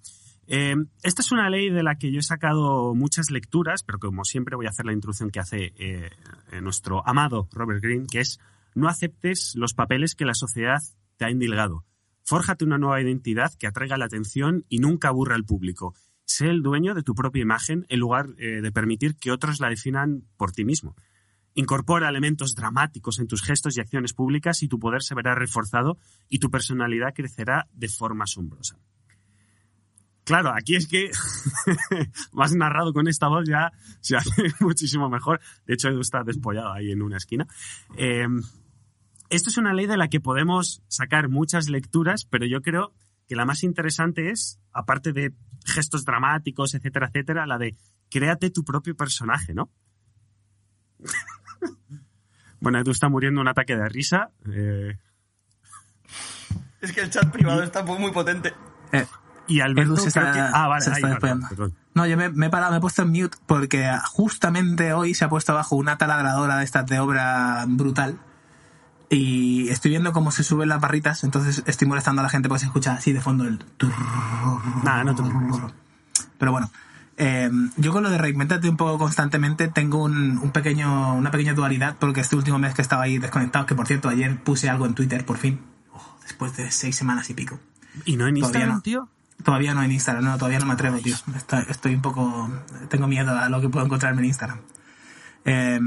[0.49, 4.25] Eh, esta es una ley de la que yo he sacado muchas lecturas, pero como
[4.25, 6.11] siempre voy a hacer la introducción que hace eh,
[6.51, 8.41] eh, nuestro amado Robert Greene, que es
[8.75, 10.79] no aceptes los papeles que la sociedad
[11.17, 11.85] te ha indilgado.
[12.25, 15.95] Fórjate una nueva identidad que atraiga la atención y nunca aburra al público.
[16.25, 19.69] Sé el dueño de tu propia imagen en lugar eh, de permitir que otros la
[19.69, 20.97] definan por ti mismo.
[21.61, 25.99] Incorpora elementos dramáticos en tus gestos y acciones públicas y tu poder se verá reforzado
[26.31, 28.79] y tu personalidad crecerá de forma asombrosa.
[30.25, 31.11] Claro, aquí es que
[32.33, 35.43] más narrado con esta voz ya se hace muchísimo mejor.
[35.67, 37.47] De hecho, está despollado ahí en una esquina.
[37.95, 38.27] Eh,
[39.29, 42.95] esto es una ley de la que podemos sacar muchas lecturas, pero yo creo
[43.29, 45.35] que la más interesante es, aparte de
[45.67, 47.77] gestos dramáticos, etcétera, etcétera, la de
[48.09, 49.71] créate tu propio personaje, ¿no?
[52.61, 54.31] Bueno, Edu está muriendo un ataque de risa.
[54.53, 54.99] eh,
[56.81, 58.55] Es que el chat privado está muy potente.
[58.93, 59.07] Eh,
[59.47, 61.75] y Alberto se está- que- Ah, vale, se ahí, está perdón.
[61.95, 65.25] No, yo me, me he parado, me he puesto en mute porque justamente hoy se
[65.25, 68.19] ha puesto abajo una taladradora de estas de obra brutal
[69.09, 72.61] y estoy viendo cómo se suben las barritas, entonces estoy molestando a la gente porque
[72.61, 73.59] se escucha así de fondo el...
[74.85, 75.73] Nada, no te preocupes.
[76.39, 76.71] Pero bueno,
[77.23, 81.53] eh, yo con lo de reinventarte un poco constantemente tengo un, un pequeño, una pequeña
[81.53, 84.87] dualidad porque este último mes que estaba ahí desconectado, que por cierto ayer puse algo
[84.87, 85.61] en Twitter por fin,
[85.93, 87.61] oh, después de seis semanas y pico.
[88.07, 88.81] ¿Y no en Instagram, no.
[88.81, 89.09] tío?
[89.45, 91.15] Todavía no en Instagram, no, todavía no me atrevo, tío.
[91.37, 92.51] Estoy, estoy un poco.
[92.89, 94.61] Tengo miedo a lo que puedo encontrarme en Instagram.
[95.45, 95.79] Eh,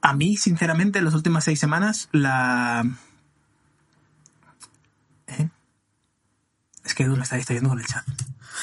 [0.00, 2.82] a mí, sinceramente, en las últimas seis semanas, la.
[5.26, 5.48] ¿Eh?
[6.84, 8.06] Es que Edu lo está distrayendo con el chat.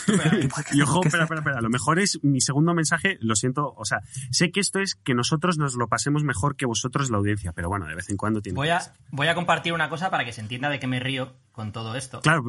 [0.74, 1.62] Y ojo, ¿Qué espera, espera, espera.
[1.62, 3.18] Lo mejor es mi segundo mensaje.
[3.22, 6.66] Lo siento, o sea, sé que esto es que nosotros nos lo pasemos mejor que
[6.66, 8.56] vosotros, la audiencia, pero bueno, de vez en cuando tiene.
[8.56, 11.36] Voy a, voy a compartir una cosa para que se entienda de qué me río
[11.52, 12.22] con todo esto.
[12.22, 12.44] Claro,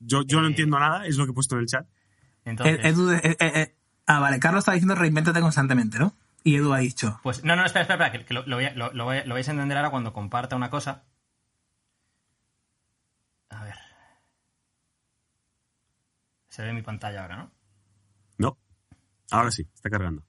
[0.00, 1.86] yo, yo no Eh, entiendo nada, es lo que he puesto en el chat.
[2.44, 3.74] Entonces, Eh, Edu, eh, eh, eh,
[4.06, 6.14] Ah, vale, Carlos está diciendo reinvéntate constantemente, ¿no?
[6.42, 7.18] Y Edu ha dicho.
[7.22, 9.16] Pues no, no, espera, espera, espera, que, que lo, lo voy a- lo- lo voy
[9.18, 11.04] a- lo vais a entender ahora cuando comparta una cosa.
[13.48, 13.74] A ver.
[16.54, 17.50] Se ve mi pantalla ahora, ¿no?
[18.38, 18.58] No.
[19.32, 20.24] Ahora sí, está cargando.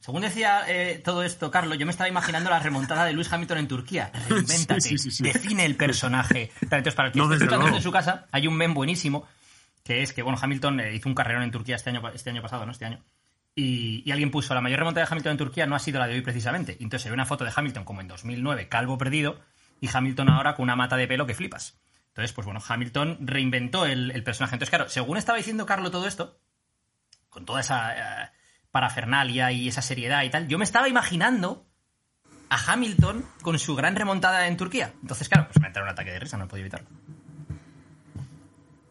[0.00, 3.56] Según decía eh, todo esto, Carlos, yo me estaba imaginando la remontada de Luis Hamilton
[3.58, 4.12] en Turquía.
[4.28, 5.22] Reinvéntate, Sí, sí, sí, sí.
[5.24, 6.52] define el personaje.
[6.60, 7.76] Entonces, para el que No, esté desde escuchando luego.
[7.76, 9.26] desde su casa, hay un meme buenísimo,
[9.84, 12.42] que es que, bueno, Hamilton eh, hizo un carrerón en Turquía este año, este año
[12.42, 12.72] pasado, ¿no?
[12.72, 13.02] Este año.
[13.54, 16.06] Y, y alguien puso, la mayor remontada de Hamilton en Turquía no ha sido la
[16.06, 16.76] de hoy precisamente.
[16.78, 19.40] Y entonces se ve una foto de Hamilton como en 2009, calvo perdido,
[19.80, 21.78] y Hamilton ahora con una mata de pelo que flipas.
[22.18, 24.56] Entonces, pues bueno, Hamilton reinventó el, el personaje.
[24.56, 26.40] Entonces, claro, según estaba diciendo Carlos todo esto,
[27.28, 28.30] con toda esa eh,
[28.72, 31.64] parafernalia y esa seriedad y tal, yo me estaba imaginando
[32.50, 34.92] a Hamilton con su gran remontada en Turquía.
[35.00, 36.88] Entonces, claro, pues me entró un ataque de risa, no he podido evitarlo.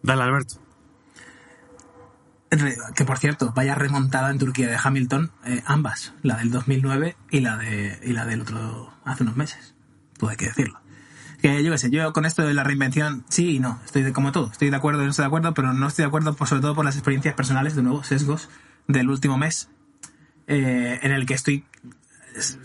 [0.03, 0.61] Dale, Alberto.
[2.95, 7.41] Que por cierto, vaya remontada en Turquía de Hamilton, eh, ambas, la del 2009 y
[7.41, 9.75] la, de, y la del otro hace unos meses.
[10.17, 10.79] Todo hay que decirlo.
[11.41, 14.11] Que yo qué sé, yo con esto de la reinvención, sí y no, estoy de,
[14.11, 16.33] como todo, estoy de acuerdo y no estoy de acuerdo, pero no estoy de acuerdo
[16.33, 18.49] por, sobre todo por las experiencias personales, de nuevo, sesgos
[18.87, 19.69] del último mes,
[20.47, 21.65] eh, en el que estoy
[22.35, 22.59] es,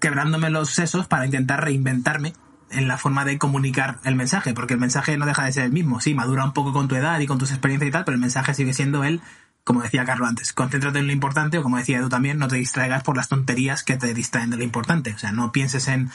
[0.00, 2.34] quebrándome los sesos para intentar reinventarme
[2.70, 5.72] en la forma de comunicar el mensaje, porque el mensaje no deja de ser el
[5.72, 6.00] mismo.
[6.00, 8.20] Sí, madura un poco con tu edad y con tus experiencias y tal, pero el
[8.20, 9.20] mensaje sigue siendo el,
[9.64, 12.56] como decía Carlos antes, concéntrate en lo importante o como decía Edu también, no te
[12.56, 15.12] distraigas por las tonterías que te distraen de lo importante.
[15.12, 16.10] O sea, no pienses en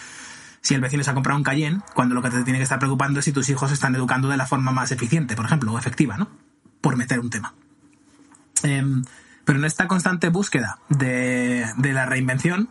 [0.61, 2.79] si el vecino se ha comprado un Cayenne, cuando lo que te tiene que estar
[2.79, 5.71] preocupando es si tus hijos se están educando de la forma más eficiente, por ejemplo,
[5.71, 6.29] o efectiva, ¿no?
[6.81, 7.53] Por meter un tema.
[8.63, 9.03] Em,
[9.45, 12.69] pero en esta constante búsqueda de, de la reinvención,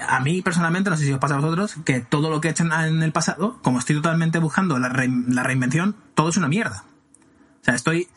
[0.00, 2.50] a mí personalmente, no sé si os pasa a vosotros, que todo lo que he
[2.50, 6.84] hecho en, el pasado, como estoy totalmente buscando la, la reinvención, todo es una mierda.
[7.60, 8.08] O sea, estoy.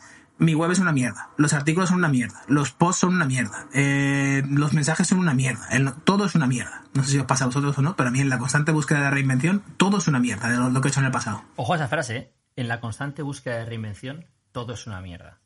[0.42, 1.30] Mi web es una mierda.
[1.36, 2.42] Los artículos son una mierda.
[2.48, 3.66] Los posts son una mierda.
[3.72, 5.68] eh, los mensajes son una mierda.
[5.70, 6.82] el- todo es una mierda.
[6.94, 8.72] No sé si os pasa a vosotros o no, pero a mí en la constante
[8.72, 11.12] búsqueda de reinvención, todo es una mierda de lo, lo que he hecho en el
[11.12, 11.44] pasado.
[11.56, 12.32] Ojo a esa frase, ¿eh?
[12.56, 15.38] En la constante búsqueda de reinvención, todo es una mierda.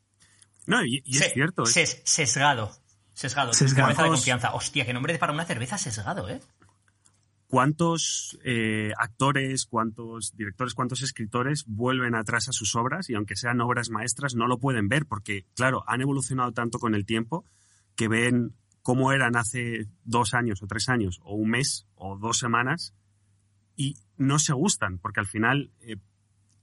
[0.65, 1.63] No, y, y es cierto.
[1.63, 2.71] ses- sesgado.
[3.13, 3.53] Sesgado.
[3.53, 3.87] Sesgado.
[3.87, 4.53] Cerveza de confianza.
[4.53, 6.41] Hostia, qué nombre para una cerveza sesgado, ¿eh?
[7.47, 13.61] ¿Cuántos eh, actores, cuántos directores, cuántos escritores vuelven atrás a sus obras y aunque sean
[13.61, 17.45] obras maestras no lo pueden ver porque, claro, han evolucionado tanto con el tiempo
[17.95, 22.37] que ven cómo eran hace dos años o tres años o un mes o dos
[22.37, 22.93] semanas
[23.77, 25.71] y no se gustan porque al final...
[25.79, 25.95] eh,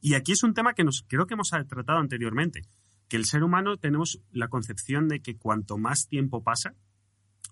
[0.02, 2.60] y aquí es un tema que nos creo que hemos tratado anteriormente,
[3.08, 6.74] que el ser humano tenemos la concepción de que cuanto más tiempo pasa,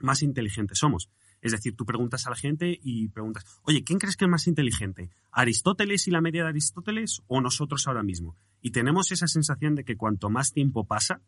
[0.00, 1.08] más inteligentes somos.
[1.42, 4.46] Es decir, tú preguntas a la gente y preguntas, oye, ¿quién crees que es más
[4.46, 5.10] inteligente?
[5.32, 8.36] ¿Aristóteles y la media de Aristóteles o nosotros ahora mismo?
[8.60, 11.20] Y tenemos esa sensación de que cuanto más tiempo pasa,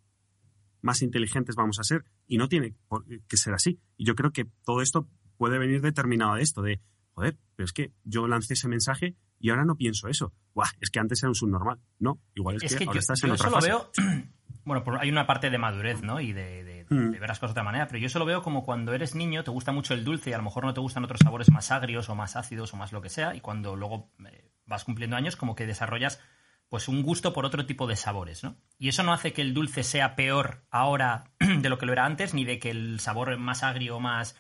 [0.83, 2.05] más inteligentes vamos a ser.
[2.29, 3.81] Y no tiene por que ser así.
[3.96, 6.81] Y yo creo que todo esto puede venir determinado de esto, de,
[7.14, 10.33] joder, pero es que yo lancé ese mensaje y ahora no pienso eso.
[10.55, 11.81] Buah, es que antes era un subnormal.
[11.98, 13.68] No, igual es, Es que, que ahora yo, estás yo en otra fase.
[13.68, 13.90] veo.
[14.64, 16.20] Bueno, por- hay una parte de madurez, ¿no?
[16.20, 17.11] Y de, de- Mm.
[17.12, 19.14] de ver las cosas de otra manera, pero yo eso lo veo como cuando eres
[19.14, 21.50] niño, te gusta mucho el dulce y a lo mejor no te gustan otros sabores
[21.50, 24.85] más agrios o más ácidos o más lo que sea, y cuando luego eh, vas
[24.85, 26.20] cumpliendo años, como que desarrollas
[26.68, 28.57] pues un gusto por otro tipo de sabores, ¿no?
[28.79, 32.05] Y eso no hace que el dulce sea peor ahora de lo que lo era
[32.05, 34.37] antes, ni de que el sabor más agrio o más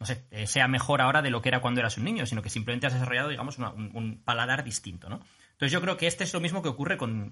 [0.00, 2.42] no sé, eh, sea mejor ahora de lo que era cuando eras un niño, sino
[2.42, 5.20] que simplemente has desarrollado, digamos, una- un, un paladar distinto, ¿no?
[5.54, 7.30] Entonces yo creo que este es lo mismo que ocurre con,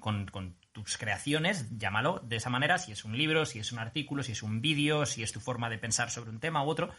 [0.71, 4.31] tus creaciones, llámalo de esa manera, si es un libro, si es un artículo, si
[4.31, 6.91] es un vídeo, si es tu forma de pensar sobre un tema u otro.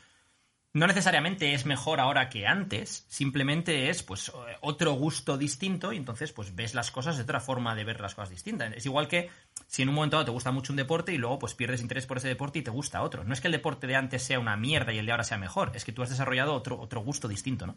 [0.73, 6.33] No necesariamente es mejor ahora que antes, simplemente es pues otro gusto distinto y entonces
[6.33, 8.73] pues ves las cosas de otra forma de ver las cosas distintas.
[8.75, 9.29] Es igual que
[9.67, 12.05] si en un momento dado te gusta mucho un deporte y luego pues pierdes interés
[12.05, 13.23] por ese deporte y te gusta otro.
[13.23, 15.37] No es que el deporte de antes sea una mierda y el de ahora sea
[15.37, 17.75] mejor, es que tú has desarrollado otro, otro gusto distinto, ¿no?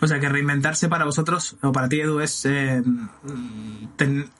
[0.00, 2.82] O sea, que reinventarse para vosotros, o para ti, Edu, es eh,
[3.96, 4.30] ten-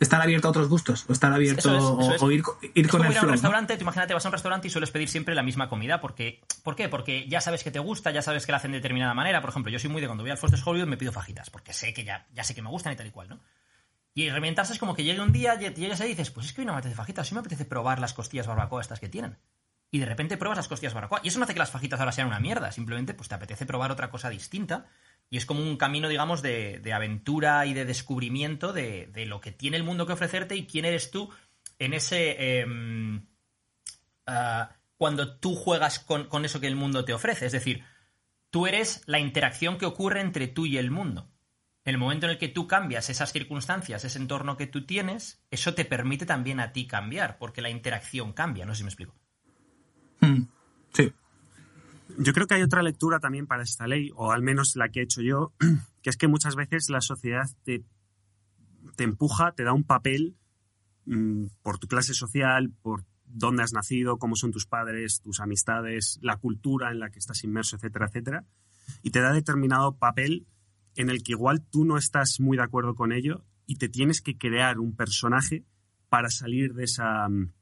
[0.00, 2.22] estar abierto a otros gustos, o estar abierto, Eso es, o, eso es.
[2.22, 2.42] o ir,
[2.74, 3.26] ir con el a un flow.
[3.26, 3.32] ¿no?
[3.32, 6.00] restaurante, tú imagínate, vas a un restaurante y sueles pedir siempre la misma comida.
[6.00, 6.88] Porque, ¿Por qué?
[6.88, 9.40] Porque ya sabes que te gusta, ya sabes que la hacen de determinada manera.
[9.40, 11.72] Por ejemplo, yo soy muy de cuando voy al Foster's Hollywood me pido fajitas, porque
[11.72, 13.40] sé que ya, ya sé que me gustan y tal y cual, ¿no?
[14.14, 16.60] Y reventarse es como que llegue un día, lle- llegues y dices, pues es que
[16.62, 19.38] hoy no me apetece fajitas, sí me apetece probar las costillas barbacoa estas que tienen.
[19.94, 21.20] Y de repente pruebas las costillas barbacoa.
[21.22, 23.66] Y eso no hace que las fajitas ahora sean una mierda, simplemente pues te apetece
[23.66, 24.86] probar otra cosa distinta.
[25.28, 29.40] Y es como un camino, digamos, de, de aventura y de descubrimiento de, de lo
[29.42, 31.30] que tiene el mundo que ofrecerte y quién eres tú
[31.78, 32.60] en ese...
[32.60, 33.26] em,
[34.26, 37.44] ah, cuando tú juegas con, con eso que el mundo te ofrece.
[37.44, 37.84] Es decir,
[38.50, 41.28] tú eres la interacción que ocurre entre tú y el mundo.
[41.84, 45.44] En el momento en el que tú cambias esas circunstancias, ese entorno que tú tienes,
[45.50, 48.90] eso te permite también a ti cambiar, porque la interacción cambia, no sé si me
[48.90, 49.21] explico.
[50.22, 50.46] Mm,
[50.94, 51.12] Sí.
[52.18, 55.00] Yo creo que hay otra lectura también para esta ley, o al menos la que
[55.00, 55.52] he hecho yo,
[56.02, 57.84] que es que muchas veces la sociedad te,
[58.98, 60.36] empuja, te da un papel
[61.06, 66.18] mm, por tu clase social, por dónde has nacido, cómo son tus padres, tus amistades,
[66.22, 68.44] la cultura en la que estás inmerso, etcétera, etcétera,
[69.02, 70.46] y te da determinado papel
[70.96, 74.20] en el que igual tú no estás muy de acuerdo con ello y te tienes
[74.20, 75.64] que crear un personaje
[76.10, 77.52] para salir de esa, mm,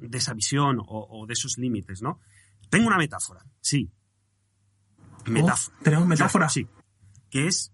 [0.00, 2.20] de esa visión o, o de esos límites, ¿no?
[2.68, 3.90] Tengo una metáfora, sí.
[5.26, 5.76] Metáfora.
[5.78, 6.48] Oh, tenemos metáfora.
[6.48, 6.66] Sí.
[7.28, 7.72] Que es,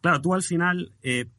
[0.00, 1.30] claro, tú al final eh,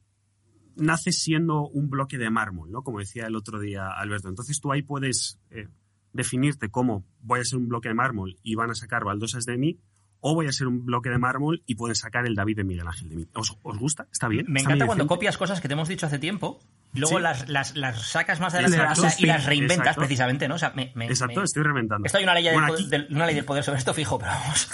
[0.76, 2.84] naces siendo un bloque de mármol, ¿no?
[2.84, 4.30] Como decía el otro día Alberto.
[4.30, 5.68] Entonces tú ahí puedes eh,
[6.14, 9.58] definirte como voy a ser un bloque de mármol y van a sacar baldosas de
[9.58, 9.80] mí,
[10.28, 12.88] o voy a ser un bloque de mármol y pueden sacar el David de Miguel
[12.88, 13.28] Ángel de mí.
[13.36, 14.08] ¿Os, os gusta?
[14.12, 14.46] ¿Está bien?
[14.48, 15.16] Me ¿Está encanta cuando decente?
[15.16, 16.60] copias cosas que te hemos dicho hace tiempo,
[16.94, 17.22] luego Sí.
[17.22, 20.02] las, las, las sacas más adelante y un la- y las reinventas Exacto.
[20.02, 20.56] precisamente, ¿no?
[20.56, 22.08] O sea, me, me- Exacto, me- estoy reventando.
[22.08, 24.18] Esto hay una ley, del, Bueno, aquí- del- una ley del poder sobre esto fijo,
[24.18, 24.68] pero vamos.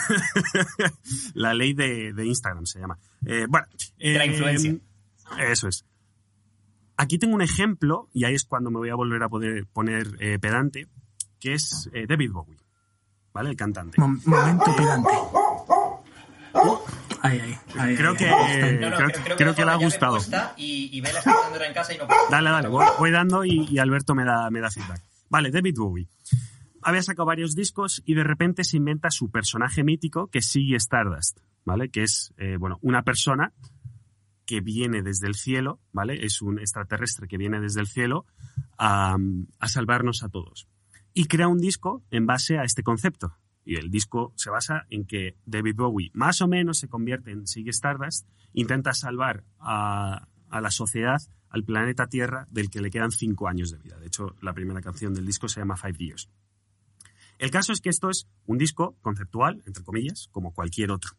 [1.33, 2.97] la ley de, de Instagram se llama.
[3.25, 3.67] Eh, bueno,
[3.99, 4.75] De la eh, influencia.
[5.49, 5.83] Eso es.
[6.97, 10.07] Aquí tengo un ejemplo, y ahí es cuando me voy a volver a poder poner
[10.19, 10.87] eh, pedante,
[11.41, 12.57] que es eh, David Bowie,
[13.33, 13.49] ¿vale?
[13.49, 13.97] El cantante.
[13.99, 15.09] Mom- momento pedante.
[17.23, 20.17] Ay, ay, ay, Creo que, creo, creo que le ha gustado.
[20.57, 22.07] Y, y Bella está ahora en casa y no.
[22.29, 25.01] Dale, dale, voy, voy dando y, y Alberto me da, me da feedback.
[25.29, 26.07] Vale, David Bowie.
[26.81, 31.37] Había sacado varios discos y de repente se inventa su personaje mítico, que Ziggy Stardust,
[31.63, 31.89] ¿vale?
[31.89, 33.53] Que es, eh, bueno, una persona
[34.47, 36.25] que viene desde el cielo, ¿vale?
[36.25, 38.25] Es un extraterrestre que viene desde el cielo
[38.79, 39.15] a,
[39.59, 40.67] a salvarnos a todos.
[41.13, 43.37] Y crea un disco en base a este concepto.
[43.63, 47.47] Y el disco se basa en que David Bowie más o menos se convierte en
[47.47, 53.11] Ziggy Stardust, intenta salvar a, a la sociedad, al planeta Tierra, del que le quedan
[53.11, 53.99] cinco años de vida.
[53.99, 56.29] De hecho, la primera canción del disco se llama Five Years.
[57.41, 61.17] El caso es que esto es un disco conceptual, entre comillas, como cualquier otro.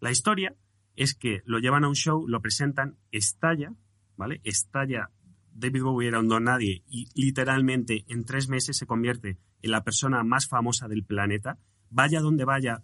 [0.00, 0.56] La historia
[0.96, 3.72] es que lo llevan a un show, lo presentan, estalla,
[4.16, 4.40] ¿vale?
[4.42, 5.10] Estalla.
[5.52, 10.22] David Bowie era un don nadie y literalmente en tres meses se convierte la persona
[10.22, 11.58] más famosa del planeta.
[11.90, 12.82] Vaya donde vaya.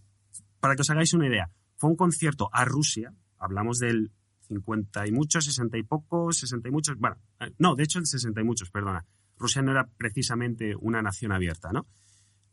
[0.60, 5.12] Para que os hagáis una idea, fue un concierto a Rusia, hablamos del 50 y
[5.12, 8.44] muchos, 60 y pocos, 60 y muchos, bueno, eh, no, de hecho el 60 y
[8.44, 9.04] muchos, perdona.
[9.36, 11.86] Rusia no era precisamente una nación abierta, ¿no?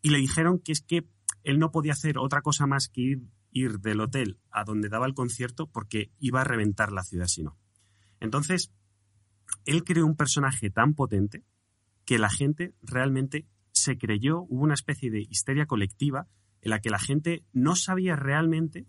[0.02, 1.08] Y le dijeron que es que
[1.44, 5.06] él no podía hacer otra cosa más que ir, ir del hotel a donde daba
[5.06, 7.58] el concierto porque iba a reventar la ciudad si no.
[8.20, 8.72] Entonces,
[9.66, 11.44] él creó un personaje tan potente
[12.06, 13.46] que la gente realmente
[13.80, 16.28] se creyó, hubo una especie de histeria colectiva
[16.62, 18.86] en la que la gente no sabía realmente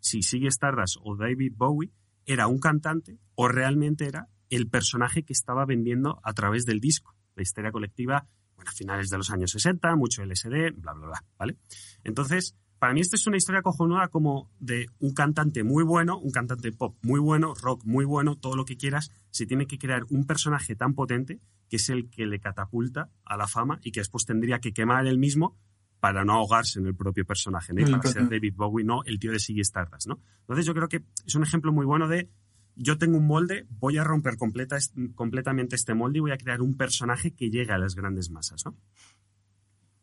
[0.00, 1.92] si Sigue Stardust o David Bowie
[2.26, 7.14] era un cantante o realmente era el personaje que estaba vendiendo a través del disco.
[7.34, 11.24] La histeria colectiva, bueno, a finales de los años 60, mucho LSD, bla, bla, bla,
[11.38, 11.56] ¿vale?
[12.04, 16.32] Entonces, para mí esto es una historia cojonuda como de un cantante muy bueno, un
[16.32, 20.02] cantante pop muy bueno, rock muy bueno, todo lo que quieras, se tiene que crear
[20.10, 24.00] un personaje tan potente que es el que le catapulta a la fama y que
[24.00, 25.56] después tendría que quemar él mismo
[26.00, 27.88] para no ahogarse en el propio personaje, ¿no?
[27.88, 30.18] Para ser David Bowie, no el tío de Siggy Stardust, ¿no?
[30.40, 32.30] Entonces yo creo que es un ejemplo muy bueno de
[32.74, 34.76] yo tengo un molde, voy a romper completa,
[35.14, 38.64] completamente este molde y voy a crear un personaje que llegue a las grandes masas,
[38.64, 38.76] ¿no?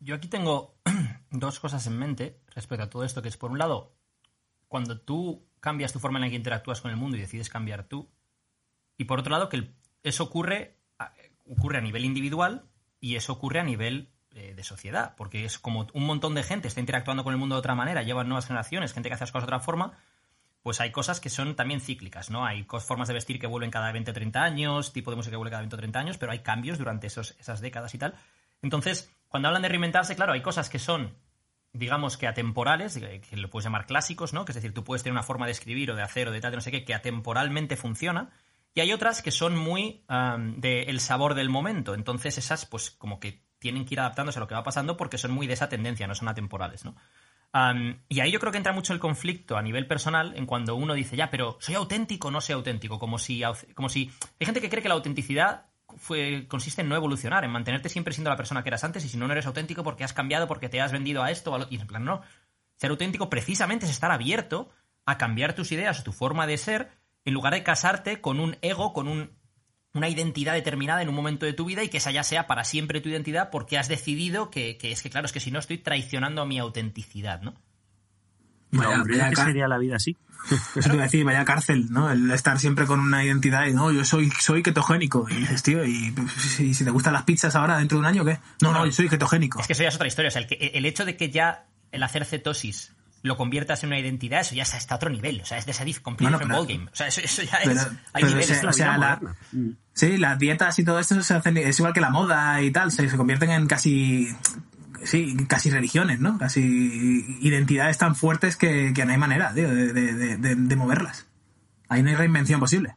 [0.00, 0.74] Yo aquí tengo
[1.30, 3.94] dos cosas en mente respecto a todo esto, que es por un lado,
[4.68, 7.84] cuando tú cambias tu forma en la que interactúas con el mundo y decides cambiar
[7.84, 8.10] tú,
[8.96, 10.80] y por otro lado, que eso ocurre
[11.50, 12.64] ocurre a nivel individual
[13.00, 16.68] y eso ocurre a nivel eh, de sociedad, porque es como un montón de gente
[16.68, 19.32] está interactuando con el mundo de otra manera, llevan nuevas generaciones, gente que hace las
[19.32, 19.98] cosas de otra forma,
[20.62, 22.44] pues hay cosas que son también cíclicas, ¿no?
[22.44, 25.36] Hay formas de vestir que vuelven cada 20 o 30 años, tipo de música que
[25.38, 28.14] vuelve cada 20 o 30 años, pero hay cambios durante esos, esas décadas y tal.
[28.62, 31.16] Entonces, cuando hablan de reinventarse, claro, hay cosas que son,
[31.72, 34.44] digamos que atemporales, que lo puedes llamar clásicos, ¿no?
[34.44, 36.40] Que es decir, tú puedes tener una forma de escribir o de hacer o de
[36.40, 38.30] tal, de no sé qué, que atemporalmente funciona.
[38.74, 41.94] Y hay otras que son muy am, de el sabor del momento.
[41.94, 45.16] Entonces, esas, pues, como que tienen que ir adaptándose a lo que va pasando porque
[45.16, 46.96] son muy de esa tendencia, no son atemporales, ¿no?
[48.08, 50.94] Y ahí yo creo que entra mucho el conflicto a nivel personal en cuando uno
[50.94, 52.98] dice, ya, pero ¿soy auténtico o no soy auténtico?
[52.98, 53.42] Como si,
[53.74, 54.10] como si...
[54.38, 55.66] Hay gente que cree que la autenticidad
[56.48, 59.16] consiste en no evolucionar, en mantenerte siempre siendo la persona que eras antes y si
[59.16, 61.66] no, no eres auténtico porque has cambiado, porque te has vendido a esto a lo...
[61.70, 62.22] Y en plan, no.
[62.76, 64.70] Ser auténtico precisamente es estar abierto
[65.06, 66.90] a cambiar tus ideas o tu forma de ser
[67.24, 69.30] en lugar de casarte con un ego, con un,
[69.92, 72.64] una identidad determinada en un momento de tu vida y que esa ya sea para
[72.64, 75.58] siempre tu identidad porque has decidido que, que es que, claro, es que si no
[75.58, 77.54] estoy traicionando a mi autenticidad, ¿no?
[78.70, 80.16] No, Vaya- hombre, vaya ¿qué sería la vida así?
[80.74, 82.10] Eso te iba a decir, vaya cárcel, ¿no?
[82.10, 85.26] El estar siempre con una identidad y no, yo soy, soy ketogénico.
[85.28, 86.14] Y dices, tío, y,
[86.60, 88.38] y si te gustan las pizzas ahora dentro de un año, ¿qué?
[88.62, 89.60] No, no, yo soy ketogénico.
[89.60, 90.28] Es que eso ya es otra historia.
[90.28, 93.88] O sea, el, que- el hecho de que ya el hacer cetosis lo conviertas en
[93.88, 95.42] una identidad, eso ya está, está a otro nivel.
[95.42, 96.88] O sea, es de esa dif- complete Bueno, ballgame.
[96.90, 97.86] O sea, eso, eso ya pero- es.
[97.86, 98.62] Hay pero niveles.
[98.62, 99.20] La o sea, la-.
[99.52, 99.68] Mm.
[99.92, 102.90] Sí, las dietas y todo esto se hacen, es igual que la moda y tal,
[102.90, 104.28] se, se convierten en casi,
[105.04, 106.38] sí, casi religiones, ¿no?
[106.38, 106.60] Casi
[107.40, 111.26] identidades tan fuertes que, que no hay manera, tío, de, de- de- moverlas.
[111.88, 112.94] Ahí no hay reinvención posible.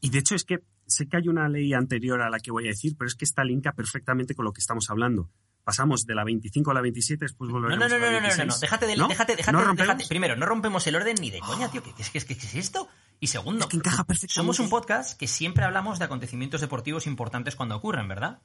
[0.00, 2.66] Y de hecho es que sé que hay una ley anterior a la que voy
[2.66, 5.30] a decir, pero es que esta linka perfectamente con lo que estamos hablando.
[5.64, 8.12] Pasamos de la 25 a la 27, después No, volveremos no, no, a la no,
[8.12, 8.46] no, no, 26.
[8.48, 9.08] no, déjate de, ¿No?
[9.08, 12.02] déjate, déjate, ¿No déjate- primero, no rompemos el orden ni de coña, tío, ¿qué, qué,
[12.12, 12.88] qué, qué, qué es esto?
[13.20, 14.34] Y segundo, Es que encaja perfectamente.
[14.34, 18.40] somos un podcast que siempre hablamos de acontecimientos deportivos importantes cuando ocurren, ¿verdad?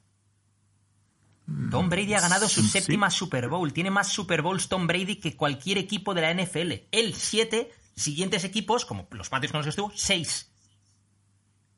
[1.70, 2.68] Tom Brady ha ganado su sí.
[2.68, 3.72] séptima Super Bowl.
[3.72, 6.72] Tiene más Super Bowls Tom Brady que cualquier equipo de la NFL.
[6.92, 7.72] Él, siete.
[7.96, 10.52] Siguientes equipos, como los Patriots con los que estuvo, seis.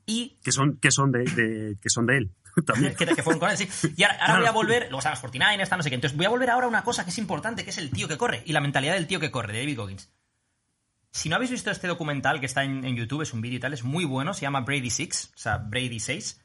[0.05, 2.31] Y Que son, que son, de, de- que son de él
[2.65, 2.95] también.
[2.95, 3.67] que, que fueron con él, sí.
[3.95, 5.95] Y ahora, ahora voy a volver, luego los 49 ers no sé qué.
[5.95, 8.07] Entonces voy a volver ahora a una cosa que es importante, que es el tío
[8.07, 10.09] que corre y la mentalidad del tío que corre, de David Goggins.
[11.13, 13.59] Si no habéis visto este documental que está en, en YouTube, es un vídeo y
[13.59, 16.39] tal, es muy bueno, se llama Brady 6, o sea, Brady 6,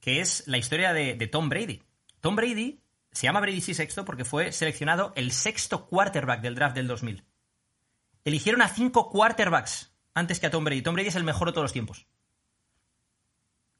[0.00, 1.82] que es la historia de, de Tom Brady.
[2.20, 2.80] Tom Brady
[3.12, 7.24] se llama Brady 6 sexto porque fue seleccionado el sexto quarterback del draft del 2000.
[8.24, 10.82] Eligieron a cinco quarterbacks antes que a Tom Brady.
[10.82, 12.06] Tom Brady es el mejor de todos los tiempos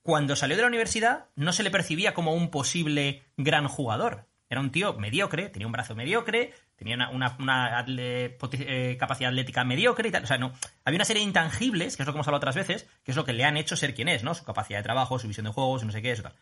[0.06, 4.28] cuando salió de la universidad no se le percibía como un posible gran jugador.
[4.48, 10.12] Era un tío mediocre, tenía un brazo mediocre, tenía una, eh, capacidad atlética mediocre y
[10.12, 10.22] tal.
[10.22, 10.52] O sea, no.
[10.84, 13.16] Había una serie de intangibles, que es lo que hemos hablado otras veces, que es
[13.16, 14.32] lo que le han hecho ser quien es, ¿no?
[14.34, 16.34] Su capacidad de trabajo, su visión de juegos, no sé qué, eso tal.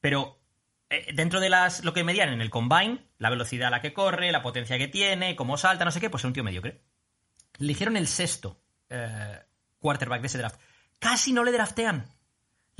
[0.00, 0.40] Pero
[1.14, 4.32] dentro de las lo que medían en el combine, la velocidad a la que corre,
[4.32, 6.82] la potencia que tiene, cómo salta, no sé qué, pues era un tío mediocre.
[7.58, 9.38] Eligieron el sexto eh,
[9.78, 10.60] quarterback de ese draft.
[10.98, 12.06] Casi no le draftean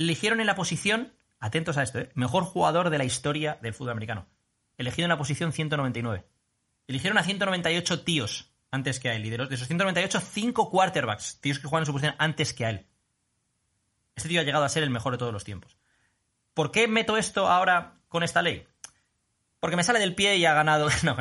[0.03, 2.11] eligieron en la posición, atentos a esto, ¿eh?
[2.15, 4.27] mejor jugador de la historia del fútbol americano.
[4.77, 6.25] Elegido en la posición 199.
[6.87, 9.25] Eligieron a 198 tíos antes que a él.
[9.25, 12.65] Y de, de esos 198, 5 quarterbacks, tíos que juegan en su posición antes que
[12.65, 12.87] a él.
[14.15, 15.77] Este tío ha llegado a ser el mejor de todos los tiempos.
[16.53, 18.67] ¿Por qué meto esto ahora con esta ley?
[19.61, 20.89] Porque me sale del pie y ha ganado.
[21.03, 21.15] No,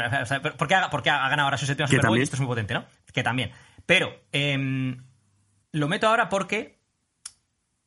[0.58, 2.84] porque, ha, porque ha ganado ahora su séptima Super Bowl esto es muy potente, ¿no?
[3.12, 3.52] Que también.
[3.86, 5.02] Pero em,
[5.72, 6.80] lo meto ahora porque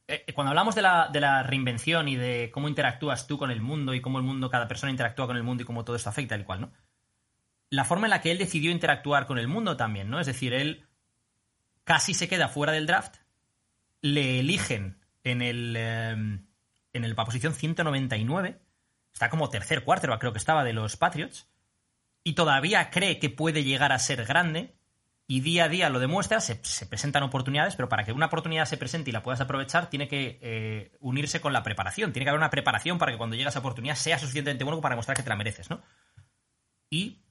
[0.07, 3.61] eh, cuando hablamos de la, de la reinvención y de cómo interactúas tú con el
[3.61, 6.09] mundo y cómo el mundo, cada persona interactúa con el mundo y cómo todo esto
[6.09, 6.71] afecta, el cual, ¿no?
[7.69, 10.19] La forma en la que él decidió interactuar con el mundo también, ¿no?
[10.19, 10.85] Es decir, él
[11.83, 13.17] casi se queda fuera del draft,
[14.01, 16.11] le eligen en el eh,
[16.93, 18.59] en el, la posición 199,
[19.13, 21.47] está como tercer quarterback, creo que estaba, de los Patriots,
[22.23, 24.75] y todavía cree que puede llegar a ser grande,
[25.25, 28.65] y día a día lo demuestra, se, se presentan oportunidades, pero para que una oportunidad
[28.65, 32.11] se presente y la puedas aprovechar, tiene que eh, unirse con la preparación.
[32.11, 34.93] Tiene que haber una preparación para que cuando llegue esa oportunidad sea suficientemente bueno para
[34.93, 35.81] demostrar que te la mereces, ¿no?
[36.89, 37.21] Y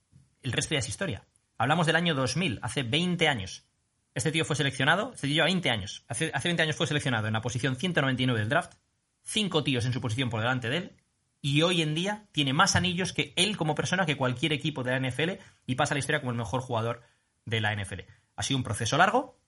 [0.43, 1.27] el resto ya es historia.
[1.59, 3.67] Hablamos del año 2000, hace 20 años.
[4.15, 6.05] Este tío fue seleccionado, este tío lleva 20 años.
[6.09, 8.75] Hace, hace 20 años fue seleccionado en la posición 199 del draft,
[9.23, 10.97] cinco tíos en su posición por delante de él,
[11.43, 14.93] y hoy en día tiene más anillos que él como persona que cualquier equipo de
[14.93, 15.33] la NFL
[15.67, 17.03] y pasa la historia como el mejor jugador
[17.45, 18.01] de la NFL.
[18.37, 19.39] Ha sido un proceso largo,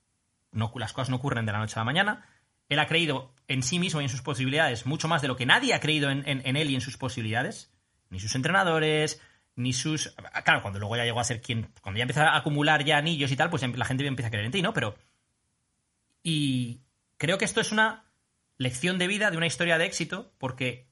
[0.51, 2.27] no, las cosas no ocurren de la noche a la mañana.
[2.69, 5.47] Él ha creído en sí mismo y en sus posibilidades mucho más de lo que
[5.47, 7.73] nadie ha creído en, en- él y en sus posibilidades.
[8.11, 9.21] Ni sus entrenadores,
[9.55, 10.15] ni sus.
[10.45, 11.71] Claro, cuando luego ya llegó a ser quien.
[11.81, 14.47] Cuando ya empieza a acumular ya anillos y tal, pues la gente empieza a creer
[14.47, 14.73] en ti, ¿no?
[14.73, 14.97] Pero.
[16.23, 16.81] Y
[17.19, 18.05] creo que esto es una
[18.57, 20.87] lección de vida de una historia de éxito, porque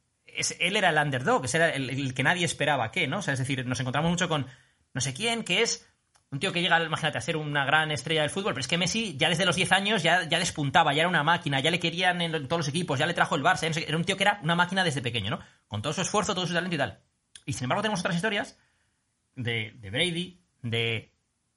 [0.59, 3.19] él era el underdog, era el, el que nadie esperaba que, ¿no?
[3.19, 4.47] O sea, es decir, nos encontramos mucho con
[4.95, 5.89] no sé quién, que es
[6.31, 8.79] un tío que llega, imagínate, a ser una gran estrella del fútbol, pero es que
[8.79, 11.79] Messi ya desde los 10 años ya, ya despuntaba, ya era una máquina, ya le
[11.79, 14.41] querían en, todos los equipos, ya le trajo el Barça, era un tío que era
[14.43, 15.41] una máquina desde pequeño, ¿no?
[15.69, 17.01] Con todo su esfuerzo, todo su talento y tal.
[17.45, 18.59] Y sin embargo tenemos otras historias
[19.37, 21.13] de, Brady, de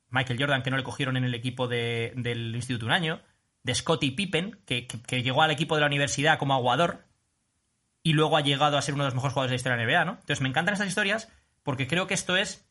[0.09, 3.21] Michael Jordan, que no le cogieron en el equipo de- del instituto un año,
[3.63, 7.05] de Scottie Pippen, que, que- que llegó al equipo de la universidad como aguador
[8.05, 9.83] y luego ha llegado a ser uno de los mejores jugadores de la historia de
[9.83, 10.11] la NBA, ¿no?
[10.11, 11.27] Entonces me encantan estas historias
[11.63, 12.63] porque creo que esto es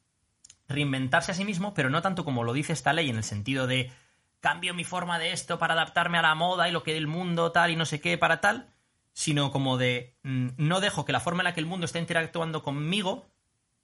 [0.69, 3.67] reinventarse a sí mismo, pero no tanto como lo dice esta ley en el sentido
[3.67, 3.91] de
[4.39, 7.51] cambio mi forma de esto para adaptarme a la moda y lo que el mundo
[7.51, 8.73] tal y no sé qué para tal,
[9.13, 11.99] sino como de mm, no dejo que la forma en la que el mundo está
[11.99, 13.27] interactuando conmigo,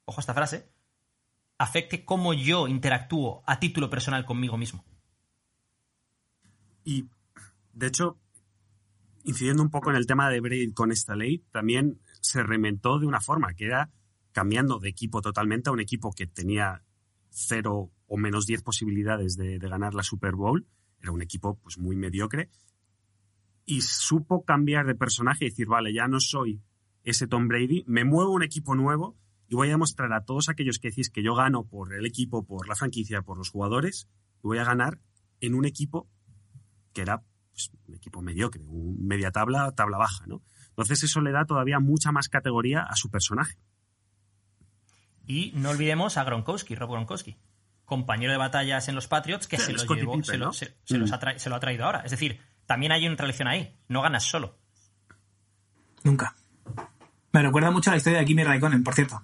[0.05, 0.71] ojo a esta frase,
[1.57, 4.85] afecte cómo yo interactúo a título personal conmigo mismo.
[6.85, 7.09] Y,
[7.73, 8.20] de hecho,
[9.23, 13.07] incidiendo un poco en el tema de Brady con esta ley, también se reinventó de
[13.07, 13.89] una forma, que era
[14.31, 16.83] cambiando de equipo totalmente a un equipo que tenía
[17.29, 20.65] cero o menos 10 posibilidades de, de ganar la Super Bowl.
[20.99, 22.49] Era un equipo pues muy mediocre.
[23.65, 26.61] Y supo cambiar de personaje y decir, vale, ya no soy
[27.03, 29.17] ese Tom Brady, me muevo a un equipo nuevo
[29.47, 32.45] y voy a demostrar a todos aquellos que decís que yo gano por el equipo,
[32.45, 34.07] por la franquicia, por los jugadores,
[34.41, 34.99] voy a ganar
[35.39, 36.07] en un equipo
[36.93, 37.23] que era
[37.69, 40.41] pues, un equipo mediocre, un media tabla, tabla baja, ¿no?
[40.69, 43.57] Entonces eso le da todavía mucha más categoría a su personaje.
[45.27, 47.37] Y no olvidemos a Gronkowski, Rob Gronkowski,
[47.85, 50.45] compañero de batallas en los Patriots, que Sí, se lo, Scottie llevó, Pippen, se, lo,
[50.47, 50.53] ¿no?
[50.53, 52.01] se- se los ha se lo ha traído ahora.
[52.01, 53.75] Es decir, también hay una tradición ahí.
[53.87, 54.57] No ganas solo.
[56.03, 56.35] Nunca.
[57.33, 59.21] Me recuerda mucho a la historia de Kimi Raikkonen, por cierto.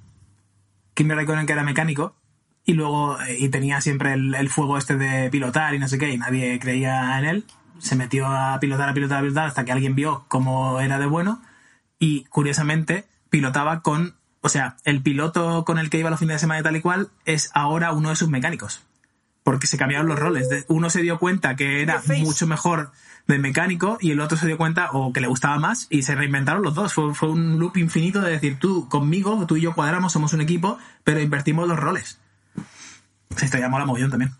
[0.94, 2.16] Kimi Raikkonen que era mecánico
[2.64, 5.98] y luego eh, y tenía siempre el, el fuego este de pilotar y no sé
[5.98, 7.46] qué y nadie creía en él.
[7.80, 11.06] Se metió a pilotar, a pilotar, a pilotar hasta que alguien vio cómo era de
[11.06, 11.42] bueno
[12.00, 16.40] y curiosamente pilotaba con, o sea, el piloto con el que iba los fines de
[16.40, 18.84] semana y tal y cual es ahora uno de sus mecánicos.
[19.44, 20.66] Porque se cambiaron los roles.
[20.68, 22.92] Uno se dio cuenta que era mucho mejor
[23.28, 26.16] de mecánico y el otro se dio cuenta o que le gustaba más y se
[26.16, 26.94] reinventaron los dos.
[26.94, 30.42] Fue, fue un loop infinito de decir, tú conmigo, tú y yo cuadramos, somos un
[30.42, 32.20] equipo, pero invertimos los roles.
[33.30, 34.34] Esa historia mola mogollón también.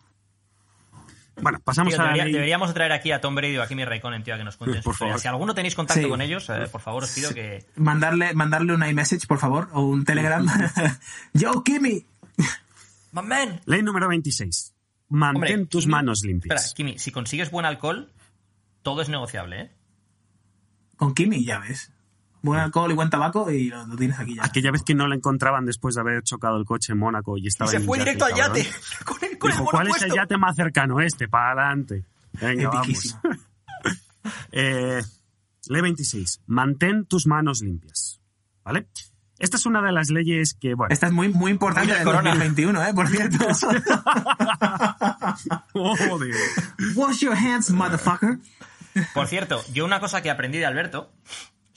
[1.42, 3.68] Bueno, pasamos Tío, a la debería- ley- deberíamos traer aquí a Tom Brady o a
[3.68, 5.20] Kimi Raikkonen, tío, a que nos cuenten Por favor.
[5.20, 6.10] Si alguno tenéis contacto Sí.
[6.10, 7.66] con ellos, eh, por favor, os pido que...
[7.76, 10.46] Mandarle, mandarle un iMessage, por favor, o un Telegram.
[11.34, 12.06] Yo, Kimi.
[13.12, 13.62] ¡My man!
[13.66, 14.74] Ley número 26.
[15.10, 16.66] Mantén Hombre, tus Kimi- manos limpias.
[16.66, 18.12] Espera, Kimi, si consigues buen alcohol,
[18.82, 19.72] todo es negociable, ¿eh?
[20.98, 21.92] Con Kimi, ya ves.
[22.48, 24.46] Buen alcohol y buen tabaco y lo, lo tienes aquí ya.
[24.46, 27.48] Aquella vez que no la encontraban después de haber chocado el coche en Mónaco y
[27.48, 28.68] estaba Y se en fue directo al yate.
[29.06, 30.16] Con el, con el Dijo, ¿cuál es el puesto".
[30.16, 31.00] yate más cercano?
[31.02, 32.06] Este, para adelante.
[32.34, 33.18] Venga, vamos.
[34.52, 35.02] Eh,
[35.70, 36.42] ley 26.
[36.48, 38.20] Mantén tus manos limpias.
[38.66, 38.90] ¿Vale?
[39.40, 40.92] Esta es una de las leyes que, bueno...
[40.92, 42.32] Esta es muy, muy importante del del corona.
[42.32, 42.94] 2021, ¿eh?
[42.94, 43.38] Por cierto.
[45.74, 46.36] Joder.
[46.96, 48.40] Wash your hands, motherfucker.
[49.14, 51.12] Por cierto, yo una cosa que aprendí de Alberto,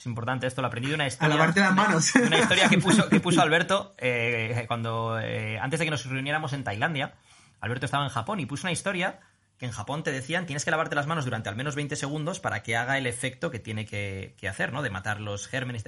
[0.01, 1.35] es importante esto, lo aprendí de una historia.
[1.35, 2.11] lavarte las manos.
[2.13, 6.05] de Una historia que puso, que puso Alberto eh, cuando, eh, antes de que nos
[6.05, 7.13] reuniéramos en Tailandia.
[7.59, 9.19] Alberto estaba en Japón y puso una historia
[9.57, 12.39] que en Japón te decían tienes que lavarte las manos durante al menos 20 segundos
[12.39, 14.81] para que haga el efecto que tiene que, que hacer, ¿no?
[14.81, 15.83] De matar los gérmenes.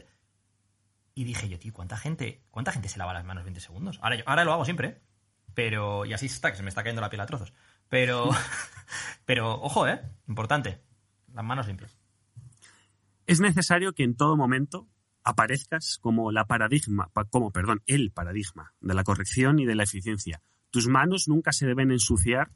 [1.15, 3.99] Y dije yo, tío, ¿cuánta gente, ¿cuánta gente se lava las manos 20 segundos?
[4.03, 5.01] Ahora, yo- ahora lo hago siempre, ¿eh?
[5.55, 7.53] Pero, y así está, que se me está cayendo la piel a trozos.
[7.89, 8.29] Pero,
[9.25, 10.01] pero, ojo, ¿eh?
[10.27, 10.81] Importante.
[11.33, 11.97] Las manos limpias.
[13.27, 14.87] Es necesario que en todo momento
[15.23, 19.83] aparezcas como la paradigma, pa- como, perdón, el paradigma de la corrección y de la
[19.83, 20.41] eficiencia.
[20.69, 22.51] Tus manos nunca se deben ensuciar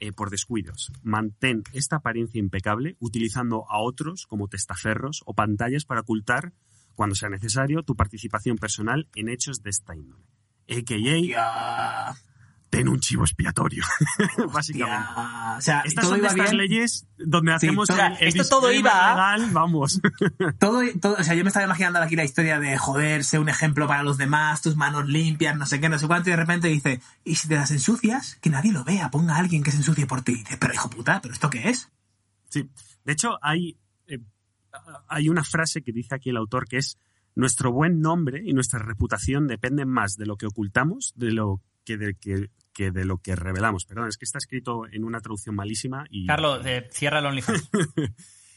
[0.00, 0.92] eh, por descuidos.
[1.02, 6.52] Mantén esta apariencia impecable utilizando a otros como testaferros o pantallas para ocultar,
[6.94, 10.24] cuando sea necesario, tu participación personal en hechos de esta índole.
[10.68, 12.14] A.K.A.
[12.76, 13.84] Ten un chivo expiatorio,
[14.52, 15.06] básicamente.
[15.56, 16.56] O sea, Estas todo son de iba estas bien.
[16.56, 20.00] leyes donde Sí, hacemos todo- el, el esto todo iba legal, vamos.
[20.58, 23.48] Todo, todo, o sea, yo me estaba imaginando aquí la historia de joder, ser un
[23.48, 26.36] ejemplo para los demás, tus manos limpias, no sé qué, no sé cuánto, y de
[26.36, 29.70] repente dice, y si te las ensucias, que nadie lo vea, ponga a alguien que
[29.70, 30.32] se ensucie por ti.
[30.32, 31.90] Y dice, pero hijo puta, ¿pero esto qué es?
[32.48, 32.68] Sí.
[33.04, 34.20] De hecho, hay, eh,
[35.08, 36.98] hay una frase que dice aquí el autor que es
[37.36, 41.96] nuestro buen nombre y nuestra reputación dependen más de lo que ocultamos de lo que
[41.96, 43.84] de, que, que de lo que revelamos.
[43.86, 47.70] Perdón, es que está escrito en una traducción malísima y Carlos, eh, cierra el OnlyFans.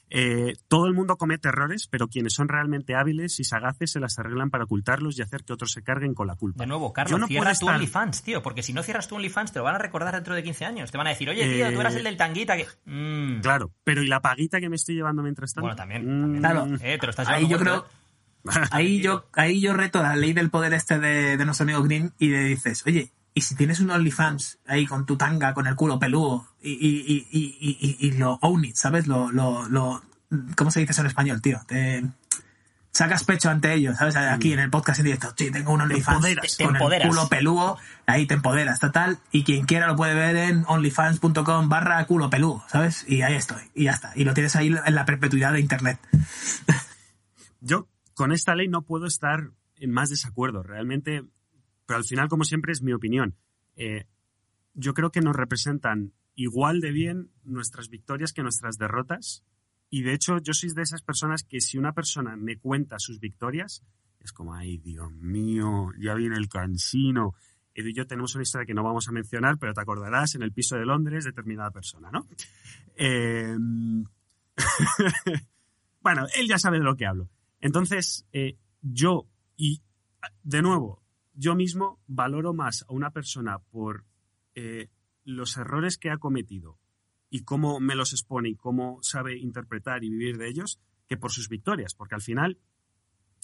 [0.09, 4.18] Eh, todo el mundo comete errores, pero quienes son realmente hábiles y sagaces se las
[4.18, 6.63] arreglan para ocultarlos y hacer que otros se carguen con la culpa.
[6.63, 9.51] De nuevo, Carlos, no cierra tu estar- OnlyFans, tío, porque si no cierras tu OnlyFans
[9.51, 10.91] te lo van a recordar dentro de 15 años.
[10.91, 12.68] Te van a decir, oye, tío, tú eras Eh, el del tanguita que...
[12.86, 13.41] Mm.
[13.41, 15.63] Claro, pero ¿y la paguita que me estoy llevando mientras tanto?
[15.65, 16.05] Bueno, también.
[16.05, 16.39] Mm, también.
[16.41, 16.68] Claro.
[16.82, 18.68] Eh, te lo estás Ahí llevando yo creo, ¿eh?
[18.72, 22.13] ahí yo, ahí yo reto la ley del poder este de, de nuestro amigo Green
[22.18, 25.76] y le dices, oye, y si tienes un OnlyFans ahí con tu tanga, con el
[25.76, 29.06] culo peludo y, y, y, y, y- y lo own it, ¿sabes?
[29.08, 30.02] Lo, lo, lo,
[30.56, 31.62] ¿cómo se dice eso en español, tío?
[31.68, 32.04] Te
[32.92, 34.16] sacas pecho ante ellos, ¿sabes?
[34.16, 36.52] Aquí en el podcast en directo, sí, tengo un OnlyFans empoderas.
[36.58, 37.06] Te- te con empoderas.
[37.06, 37.78] el culo peludo,
[38.08, 42.64] ahí te empoderas, total, y quien quiera lo puede ver en onlyfans.com barra culo peludo,
[42.68, 43.06] ¿sabes?
[43.08, 46.00] Y ahí estoy, y ya está, y lo tienes ahí en la perpetuidad de internet.
[47.62, 51.24] Yo con esta ley no puedo estar en más desacuerdo, realmente,
[51.88, 53.36] pero al final, como siempre, es mi opinión.
[53.76, 54.06] Eh,
[54.76, 59.44] yo creo que nos representan igual de bien nuestras victorias que nuestras derrotas.
[59.90, 63.20] Y de hecho, yo soy de esas personas que si una persona me cuenta sus
[63.20, 63.84] victorias,
[64.20, 67.34] es como, ay, Dios mío, ya viene el cansino.
[67.74, 70.44] Edu y yo tenemos una historia que no vamos a mencionar, pero te acordarás en
[70.44, 72.28] el piso de Londres, determinada persona, ¿no?
[72.96, 73.56] Eh,
[76.02, 77.30] bueno, él ya sabe de lo que hablo.
[77.62, 79.82] Entonces, eh, yo, y
[80.44, 81.02] de nuevo,
[81.38, 84.04] yo mismo valoro más a una persona por
[84.56, 84.90] eh,
[85.24, 86.80] los errores que ha cometido
[87.30, 91.32] y cómo me los expone y cómo sabe interpretar y vivir de ellos que por
[91.32, 92.58] sus victorias, porque al final,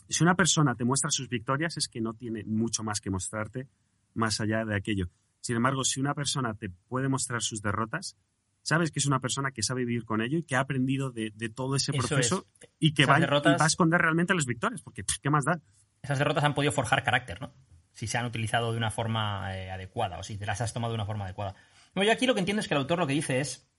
[0.10, 3.70] si una persona te muestra sus victorias es que no tiene mucho más que mostrarte
[4.16, 5.10] más allá de aquello.
[5.39, 8.18] Sin embargo, si una persona te puede mostrar sus derrotas,
[8.64, 11.32] sabes que es una persona que sabe vivir con ello y que ha aprendido de,
[11.36, 12.70] de todo ese Eso proceso es.
[12.80, 15.62] y que va, y va a esconder realmente las victorias, porque pff, ¿qué más da?
[16.02, 17.54] Esas derrotas han podido forjar carácter, ¿no?
[17.94, 20.94] Si se han utilizado de una forma eh, adecuada o si te las has tomado
[20.94, 21.56] de una forma adecuada.
[21.94, 23.70] Bueno, yo aquí lo que entiendo es que el autor lo que dice es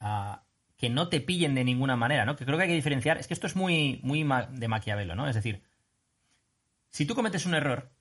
[0.00, 0.44] ah,
[0.76, 2.36] que no te pillen de ninguna manera, ¿no?
[2.36, 3.18] Que creo que hay que diferenciar.
[3.18, 5.28] Es que esto es muy, muy de Maquiavelo, ¿no?
[5.28, 5.62] Es decir,
[6.90, 7.92] si tú cometes un error,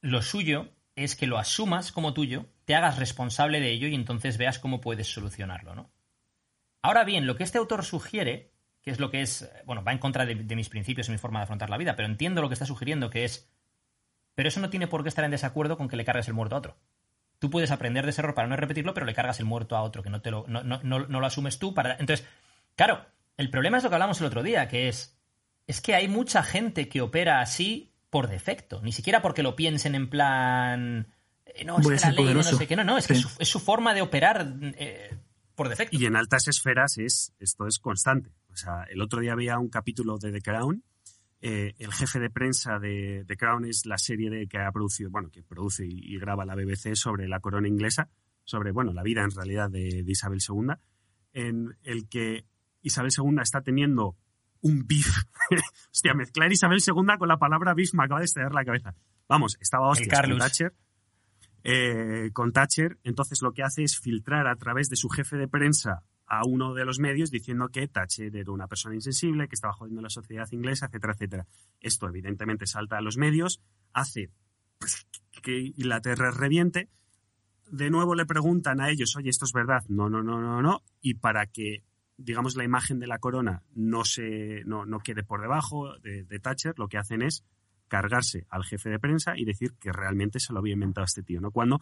[0.00, 4.38] lo suyo es que lo asumas como tuyo, te hagas responsable de ello y entonces
[4.38, 5.90] veas cómo puedes solucionarlo, ¿no?
[6.82, 8.52] Ahora bien, lo que este autor sugiere,
[8.82, 11.18] que es lo que es, eh, bueno, va en contra de mis principios y mi
[11.18, 13.50] forma de afrontar la vida, pero entiendo lo que está sugiriendo, que es,
[14.34, 16.54] pero eso no tiene por qué estar en desacuerdo con que le cargues el muerto
[16.56, 16.76] a otro.
[17.38, 19.82] Tú puedes aprender de ese error para no repetirlo, pero le cargas el muerto a
[19.82, 21.72] otro, que no, te lo, no, no- no- no lo asumes tú.
[21.74, 21.92] Para...
[21.98, 22.26] Entonces,
[22.76, 23.04] claro,
[23.36, 25.16] el problema es lo que hablamos el otro día, que es,
[25.66, 29.94] es que hay mucha gente que opera así por defecto, ni siquiera porque lo piensen
[29.94, 31.06] en plan...
[31.46, 32.56] eh, No, es Voy que la ley no poderoso.
[32.58, 33.20] sé qué, no, no, es que Sí.
[33.20, 35.16] es su, es su forma de operar eh,
[35.54, 35.96] por defecto.
[35.96, 38.32] Y en altas esferas es, esto es constante.
[38.52, 40.82] O sea, el otro día había un capítulo de The Crown.
[41.42, 45.10] Eh, el jefe de prensa de The Crown es la serie de, que ha producido,
[45.10, 48.10] bueno, que produce y, y graba la BBC sobre la corona inglesa,
[48.44, 50.74] sobre, bueno, la vida en realidad de, de Isabel II,
[51.32, 52.44] en el que
[52.82, 54.16] Isabel II está teniendo
[54.60, 55.06] un beef.
[55.92, 58.94] Hostia, mezclar Isabel II con la palabra beef me acaba de estallar la cabeza.
[59.28, 60.38] Vamos, estaba hostias con Carlos.
[60.38, 60.74] Thatcher.
[61.62, 65.48] eh, con Thatcher, entonces lo que hace es filtrar a través de su jefe de
[65.48, 69.74] prensa a uno de los medios diciendo que Thatcher era una persona insensible, que estaba
[69.74, 71.46] jodiendo la sociedad inglesa, etcétera, etcétera.
[71.80, 73.60] Esto evidentemente salta a los medios,
[73.92, 74.30] hace
[75.42, 76.88] que Inglaterra reviente.
[77.68, 80.82] De nuevo le preguntan a ellos, oye, esto es verdad, no, no, no, no, no,
[81.00, 81.82] y para que
[82.16, 86.38] digamos la imagen de la corona no se no, no quede por debajo de, de
[86.38, 87.44] Thatcher, lo que hacen es
[87.88, 91.40] cargarse al jefe de prensa y decir que realmente se lo había inventado este tío,
[91.40, 91.50] ¿no?
[91.50, 91.80] Cuando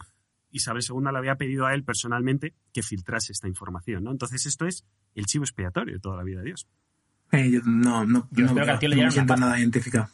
[0.51, 4.11] Isabel II le había pedido a él personalmente que filtrase esta información, ¿no?
[4.11, 4.85] Entonces esto es
[5.15, 6.67] el chivo expiatorio de toda la vida de Dios.
[7.31, 10.09] Eh, yo no, no, Yo no, espero que al tío le no siento nada identificado.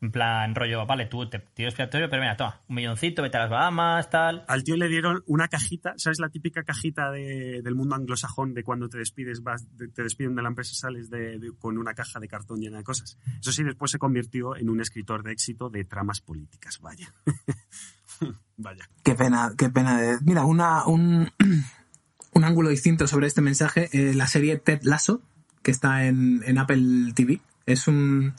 [0.00, 3.40] En plan, rollo, vale, tú te tiro expiatorio, pero mira, toma, un milloncito, vete a
[3.40, 4.44] las Bahamas, tal.
[4.46, 8.62] Al tío le dieron una cajita, ¿sabes la típica cajita de- del mundo anglosajón de
[8.62, 12.20] cuando te despides, vas, te despiden de la empresa, sales de- de- con una caja
[12.20, 13.18] de cartón llena de cosas?
[13.40, 17.12] Eso sí, después se convirtió en un escritor de éxito de tramas políticas, vaya.
[18.56, 18.88] vaya.
[19.02, 20.00] Qué pena, qué pena.
[20.00, 20.60] de- Mira, un,
[22.32, 25.22] un ángulo distinto sobre este mensaje, eh, la serie Ted Lasso,
[25.62, 28.34] que está en, en Apple TV, es un...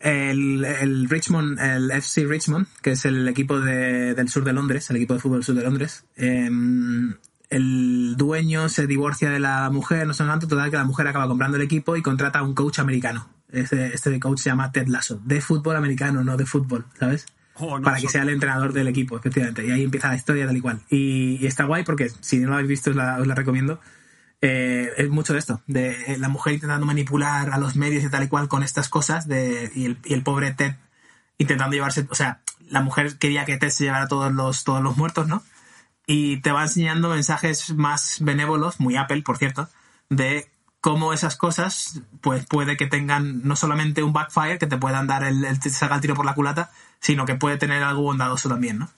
[0.00, 4.96] El, Richmond, el FC Richmond, que es el equipo de- del sur de Londres, el
[4.96, 6.50] equipo de fútbol del sur de Londres, eh,
[7.50, 11.26] el dueño se divorcia de la mujer, no sé cuánto, total que la mujer acaba
[11.28, 13.28] comprando el equipo y contrata a un coach americano.
[13.50, 17.24] Este, este coach se llama Ted Lasso, de fútbol americano, no de fútbol, ¿sabes?
[17.56, 19.64] Oh, no, para que sea el entrenador del equipo, efectivamente.
[19.64, 20.80] Y ahí empieza la historia tal y cual.
[20.90, 23.80] Y, y está guay porque, si no lo habéis visto, os la, os la recomiendo.
[24.40, 28.10] Eh, es mucho de esto, de eh, la mujer intentando manipular a los medios y
[28.10, 30.74] tal y cual con estas cosas, de, y, el, y el pobre Ted
[31.38, 34.96] intentando llevarse, o sea, la mujer quería que Ted se llevara todos los, todos los
[34.96, 35.42] muertos, ¿no?
[36.06, 39.70] Y te va enseñando mensajes más benévolos, muy Apple, por cierto,
[40.10, 40.50] de
[40.84, 45.24] cómo esas cosas pues puede que tengan no solamente un backfire que te puedan dar
[45.24, 46.70] el, el tiro por la culata,
[47.00, 48.90] sino que puede tener algo bondadoso también, ¿no?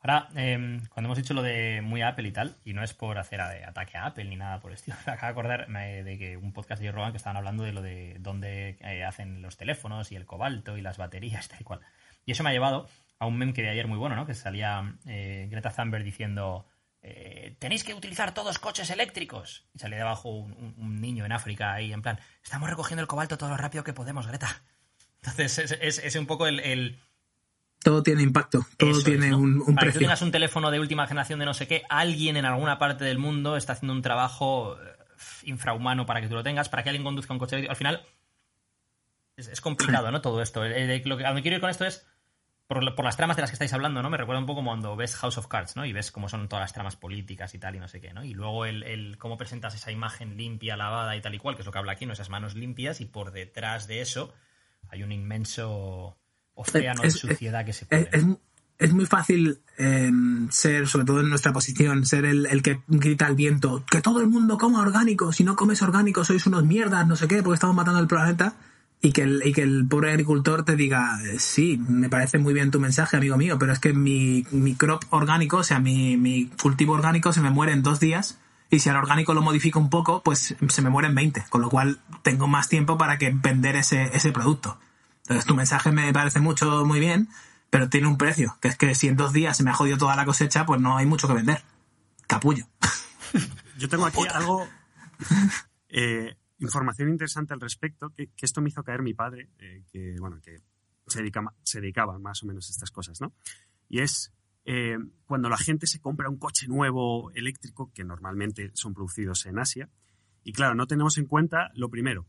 [0.00, 3.18] Ahora, eh, cuando hemos dicho lo de muy Apple y tal, y no es por
[3.18, 6.38] hacer ataque a Apple ni nada por el estilo, me acabo de acordarme de que
[6.38, 10.12] un podcast de Rogan que estaban hablando de lo de dónde eh, hacen los teléfonos
[10.12, 11.80] y el cobalto y las baterías, tal y cual.
[12.24, 14.24] Y eso me ha llevado a un meme que vi ayer muy bueno, ¿no?
[14.24, 16.64] Que salía eh, Greta Thunberg diciendo
[17.08, 19.64] eh, tenéis que utilizar todos coches eléctricos.
[19.74, 23.06] Y salía debajo un, un- un niño en África ahí en plan, estamos recogiendo el
[23.06, 24.62] cobalto todo lo rápido que podemos, Greta.
[25.22, 26.98] Entonces es, es- es un poco el- el
[27.82, 29.38] Todo tiene impacto, todo eso es, tiene ¿no?
[29.38, 31.82] un, un Para que tú tengas un teléfono de última generación de no sé qué,
[31.88, 34.96] alguien en alguna parte del mundo está haciendo un trabajo eh,
[35.44, 37.70] infrahumano para que tú lo tengas, para que alguien conduzca un coche eléctrico.
[37.70, 38.04] Al final
[39.36, 40.20] es, complicado, ¿no?
[40.20, 40.64] Todo esto.
[40.64, 42.04] Eh, Lo que, a quiero ir con esto es
[42.66, 44.10] por, por las tramas de las que estáis hablando, ¿no?
[44.10, 45.84] Me recuerda un poco cuando ves House of Cards, ¿no?
[45.86, 48.24] Y ves cómo son todas las tramas políticas y tal y no sé qué, ¿no?
[48.24, 51.62] Y luego el, el cómo presentas esa imagen limpia, lavada y tal y cual, que
[51.62, 52.12] es lo que habla aquí, ¿no?
[52.12, 54.32] Esas manos limpias y por detrás de eso
[54.88, 56.18] hay un inmenso
[56.54, 58.16] océano Es- de es- suciedad que se Es, puede.
[58.16, 58.24] es,
[58.78, 60.10] es muy fácil eh,
[60.50, 64.20] ser, sobre todo en nuestra posición, ser el, el que grita al viento, que todo
[64.20, 67.54] el mundo coma orgánico, si no comes orgánico sois unos mierdas, no sé qué, porque
[67.54, 68.56] estamos matando el planeta.
[69.02, 72.70] Y que, el, y que el pobre agricultor te diga, sí, me parece muy bien
[72.70, 76.46] tu mensaje, amigo mío, pero es que mi, mi crop orgánico, o sea, mi, mi
[76.46, 78.38] cultivo orgánico se me muere en dos días
[78.70, 81.60] y si al orgánico lo modifico un poco, pues se me muere en 20, con
[81.60, 84.78] lo cual tengo más tiempo para que vender ese, ese producto.
[85.22, 87.28] Entonces tu mensaje me parece mucho, muy bien,
[87.70, 89.98] pero tiene un precio, que es que si en dos días se me ha jodido
[89.98, 91.62] toda la cosecha, pues no hay mucho que vender.
[92.26, 92.66] Capullo.
[93.78, 94.66] Yo tengo aquí algo,
[95.88, 100.40] eh, información interesante al respecto, que, esto me hizo caer mi padre, eh, que, bueno,
[100.40, 100.58] que
[101.06, 103.34] se, dedica, se dedicaba más o menos a estas cosas, ¿no?
[103.88, 104.32] Y es
[104.64, 109.58] eh, cuando la gente se compra un coche nuevo eléctrico, que normalmente son producidos en
[109.58, 109.90] Asia,
[110.42, 112.26] y claro, no tenemos en cuenta lo primero,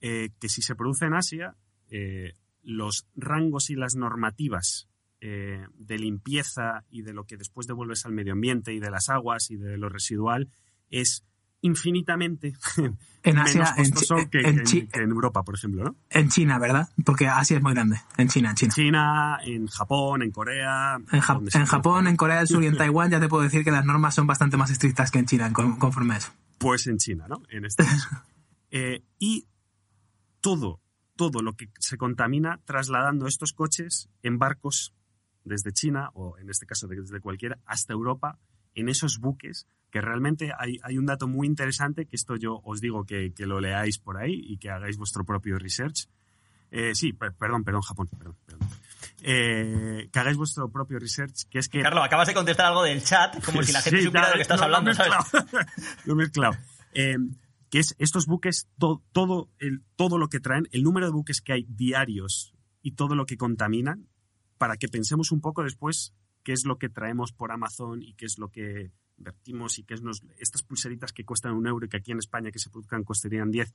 [0.00, 1.56] eh, que si se produce en Asia,
[2.62, 4.88] los rangos y las normativas
[5.20, 9.52] de limpieza y de lo que después devuelves al medio ambiente y de las aguas
[9.52, 10.50] y de lo residual
[10.90, 11.24] es
[11.64, 12.54] infinitamente
[13.22, 15.96] En menos Asia, en, que, en que- Chi- que en Europa, por ejemplo, ¿no?
[16.10, 16.90] en China, ¿verdad?
[17.06, 17.98] Porque Asia es muy grande.
[18.18, 18.72] En China, en China.
[18.74, 20.96] China, en Japón, en Corea.
[21.10, 23.70] En, Ja- Japón, en Corea del Sur y en Taiwán ya te puedo decir que
[23.70, 26.32] las normas son bastante más estrictas que en China, con- conforme a eso.
[26.58, 27.42] Pues en China, ¿no?
[27.48, 28.08] En este caso.
[28.76, 29.46] Eh, y
[30.40, 30.80] todo,
[31.16, 34.92] todo lo que se contamina trasladando estos coches en barcos
[35.44, 38.38] desde China, o en este caso desde cualquiera, hasta Europa,
[38.74, 42.80] en esos buques, que realmente hay, hay un dato muy interesante, que esto yo os
[42.80, 46.08] digo que, que lo leáis por ahí y que hagáis vuestro propio research.
[46.72, 48.68] Eh, sí, per- perdón, perdón, Japón, perdón, perdón.
[49.22, 51.80] Eh, que hagáis vuestro propio research, que es que...
[51.80, 54.36] Carlos, acabas de contestar algo del chat, como si la gente Sí, supiera de lo
[54.38, 55.12] que estás hablando, ¿sabes?
[56.06, 56.56] Lo he mezclado.
[56.92, 57.14] Eh,
[57.70, 61.40] que es estos buques, to- todo, el, todo lo que traen, el número de buques
[61.40, 64.08] que hay diarios y todo lo que contaminan,
[64.58, 68.26] para que pensemos un poco después qué es lo que traemos por Amazon y qué
[68.26, 71.88] es lo que vertimos y qué es nos, estas pulseritas que cuestan un euro y
[71.88, 73.72] que aquí en España que se produzcan costarían 10.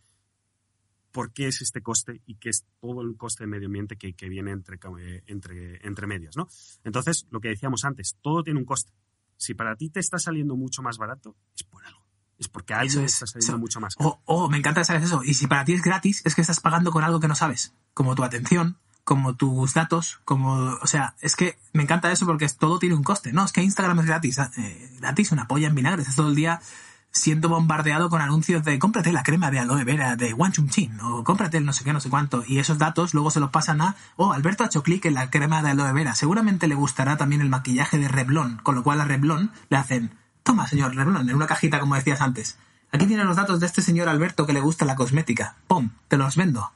[1.12, 4.14] ¿Por qué es este coste y qué es todo el coste de medio ambiente que,
[4.14, 6.38] que viene entre, eh, entre, entre medias?
[6.38, 6.48] ¿no?
[6.84, 8.94] Entonces, lo que decíamos antes, todo tiene un coste.
[9.36, 12.06] Si para ti te está saliendo mucho más barato, es por algo.
[12.38, 13.60] Es porque a alguien es, está saliendo eso.
[13.60, 14.22] mucho más caro.
[14.26, 15.24] Oh, oh, me encanta saber eso.
[15.24, 17.74] Y si para ti es gratis, es que estás pagando con algo que no sabes.
[17.94, 18.78] Como tu atención,
[19.10, 20.54] como tus datos, como...
[20.84, 23.34] O sea, es que me encanta eso porque todo tiene un coste.
[23.34, 24.38] No, es que Instagram es gratis.
[24.38, 26.04] eh, gratis, una polla en vinagre.
[26.04, 26.62] Estás todo el día
[27.10, 31.00] siendo bombardeado con anuncios de cómprate la crema de aloe vera de One Chum Chin
[31.02, 32.44] o cómprate el no sé qué, no sé cuánto.
[32.46, 35.32] Y esos datos luego se los pasan a, oh, Alberto ha hecho clic en la
[35.32, 36.14] crema de aloe vera.
[36.14, 40.14] Seguramente le gustará también el maquillaje de Revlon, con lo cual a Revlon le hacen,
[40.44, 42.60] toma señor Revlon, en una cajita como decías antes.
[42.92, 45.56] Aquí tienen los datos de este señor Alberto que le gusta la cosmética.
[45.68, 45.90] ¡Pum!
[46.10, 46.72] Te los vendo.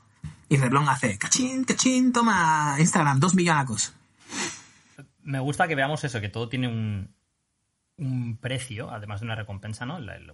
[0.53, 3.93] Y Revlon hace, cachín, cachín, toma Instagram, dos millonacos.
[5.23, 7.13] Me gusta que veamos eso, que todo tiene un,
[7.97, 9.99] un precio, además de una recompensa, ¿no?
[9.99, 10.33] La- la-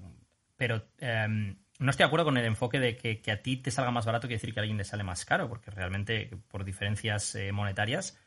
[0.58, 3.72] pero em, no estoy de acuerdo con el enfoque de que, que a ti te
[3.72, 6.66] salga más barato quiere decir que a alguien le sale más caro, porque realmente por
[6.66, 8.18] diferencias eh, monetarias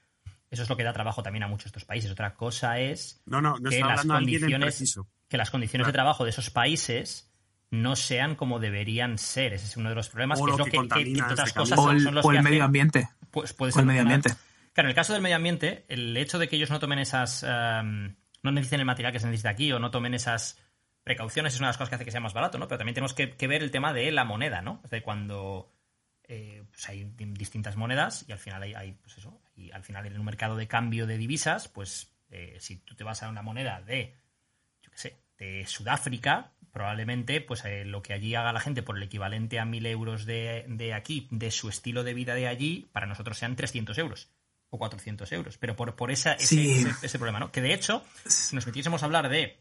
[0.50, 2.10] eso es lo que da trabajo también a muchos de estos países.
[2.10, 6.30] Otra cosa es No, no, no que las condiciones, que las condiciones de trabajo de
[6.30, 7.31] esos países
[7.72, 9.52] no sean como deberían ser.
[9.54, 11.22] Ese es uno de los problemas, O que lo es lo que que, que, entre
[11.32, 11.78] otras este cosas.
[11.78, 13.08] O son, el, son los o que el medio hacen- ambiente.
[13.32, 14.30] pues puede O ser el medio ambiente.
[14.74, 17.42] Claro, en el caso del medio ambiente, el hecho de que ellos no tomen esas.
[17.42, 18.14] em,
[18.44, 20.58] no necesiten el material que se necesita aquí o no tomen esas
[21.04, 22.68] precauciones es una de las cosas que hace que sea más barato, ¿no?
[22.68, 24.80] Pero también tenemos que, que ver el tema de la moneda, ¿no?
[24.84, 25.72] Es de cuando
[26.28, 29.82] eh, pues hay di- distintas monedas y al final hay, hay, pues eso, y al
[29.82, 33.28] final en un mercado de cambio de divisas, pues eh, si tú te vas a
[33.28, 34.14] una moneda de,
[35.42, 39.64] de Sudáfrica, probablemente pues eh, lo que allí haga la gente por el equivalente a
[39.64, 43.56] 1.000 euros de, de aquí, de su estilo de vida de allí, para nosotros sean
[43.56, 44.30] 300 euros
[44.70, 45.58] o 400 euros.
[45.58, 46.70] Pero por, por esa, ese, Sí.
[46.86, 47.52] ese- ese problema, ¿no?
[47.52, 49.58] Que de hecho, si nos metiésemos a hablar de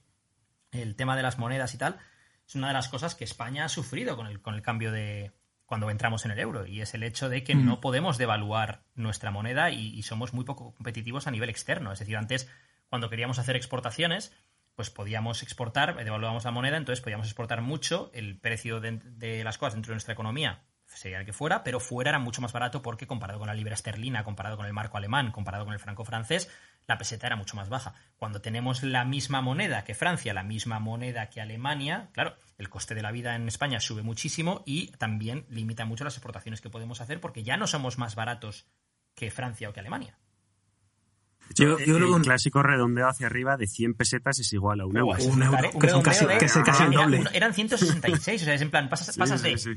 [0.72, 2.00] el tema de las monedas y tal,
[2.48, 5.32] es una de las cosas que España ha sufrido con el, con el cambio de
[5.66, 7.66] cuando entramos en el euro y es el hecho de que Mm.
[7.66, 11.92] no podemos devaluar nuestra moneda y, y somos muy poco competitivos a nivel externo.
[11.92, 12.50] Es decir, antes
[12.90, 14.34] cuando queríamos hacer exportaciones,
[14.76, 19.58] pues podíamos exportar, devaluábamos la moneda, entonces podíamos exportar mucho, el precio de, de las
[19.58, 20.64] cosas dentro de nuestra economía
[20.98, 23.74] sería el que fuera, pero fuera era mucho más barato porque comparado con la libra
[23.74, 26.50] esterlina, comparado con el marco alemán, comparado con el franco francés,
[26.88, 27.94] la peseta era mucho más baja.
[28.18, 32.96] Cuando tenemos la misma moneda que Francia, la misma moneda que Alemania, claro, el coste
[32.96, 37.02] de la vida en España sube muchísimo y también limita mucho las exportaciones que podemos
[37.02, 38.68] hacer porque ya no somos más baratos
[39.16, 40.18] que Francia o que Alemania.
[41.56, 44.86] Yo, yo creo que un- clásico redondeo hacia arriba de 100 pesetas es igual a
[44.86, 45.24] un euro.
[45.24, 47.20] Un euro, que son casi- de- que es casi el doble.
[47.22, 49.72] un- Eran 166, o sea, es en plan, pasas, Sí, pasas de sí.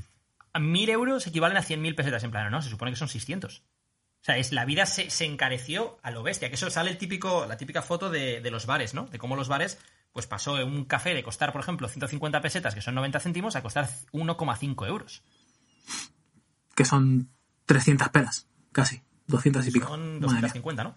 [0.52, 2.22] a 1000 euros equivalen a 100.000 pesetas.
[2.24, 3.62] En plan, no, se supone que son 600.
[4.20, 6.48] O sea, es, la vida se, se encareció a lo bestia.
[6.48, 9.06] Que eso sale el típico, la típica foto de, de los bares, ¿no?
[9.06, 9.78] De cómo los bares,
[10.12, 13.62] pues pasó un café de costar, por ejemplo, 150 pesetas, que son 90 céntimos, a
[13.62, 15.22] costar 1,5 euros.
[16.74, 17.28] que son
[17.66, 19.88] 300 pelas, casi, 200 y pico.
[19.88, 20.40] Son Madre mía.
[20.40, 20.96] 250, ¿no?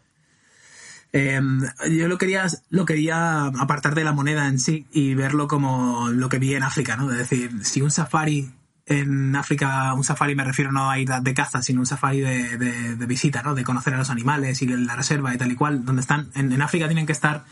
[1.20, 1.42] Eh,
[1.90, 6.30] yo lo quería, lo quería apartar de la moneda en sí y verlo como lo
[6.30, 7.10] que vi en África, ¿no?
[7.12, 8.52] Es decir, si un safari
[8.86, 12.58] en África, un safari me refiero no a ir de caza, sino un safari de,
[12.58, 13.56] de- de visita, ¿no?
[13.56, 16.52] De conocer a los animales y la reserva y tal y cual, donde están, en,
[16.52, 17.46] en África tienen que estar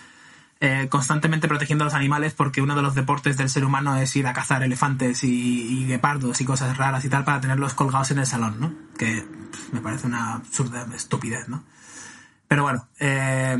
[0.61, 4.15] eh, constantemente protegiendo a los animales porque uno de los deportes del ser humano es
[4.15, 8.11] ir a cazar elefantes y, y guepardos y cosas raras y tal para tenerlos colgados
[8.11, 8.73] en el salón, ¿no?
[8.97, 9.25] Que
[9.73, 11.63] me parece una absurda estupidez, ¿no?
[12.47, 13.57] Pero bueno, eh,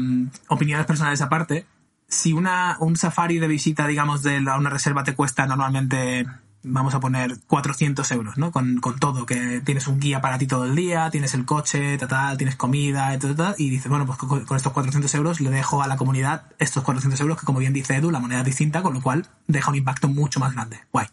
[0.47, 1.65] opiniones personales aparte.
[2.07, 6.25] Si una, un safari de visita, digamos, de la- una reserva te cuesta normalmente,
[6.63, 8.51] vamos a poner 400 euros, ¿no?
[8.51, 11.97] Con, con todo, que tienes un guía para ti todo el día, tienes el coche,
[11.97, 15.13] tal, tal, tienes comida, y tal, tal, y dices, bueno, pues con, con estos 400
[15.15, 18.19] euros le dejo a la comunidad estos 400 euros, que como bien dice Edu, la
[18.19, 20.79] moneda es distinta, con lo cual deja un impacto mucho más grande.
[20.91, 21.07] Guay.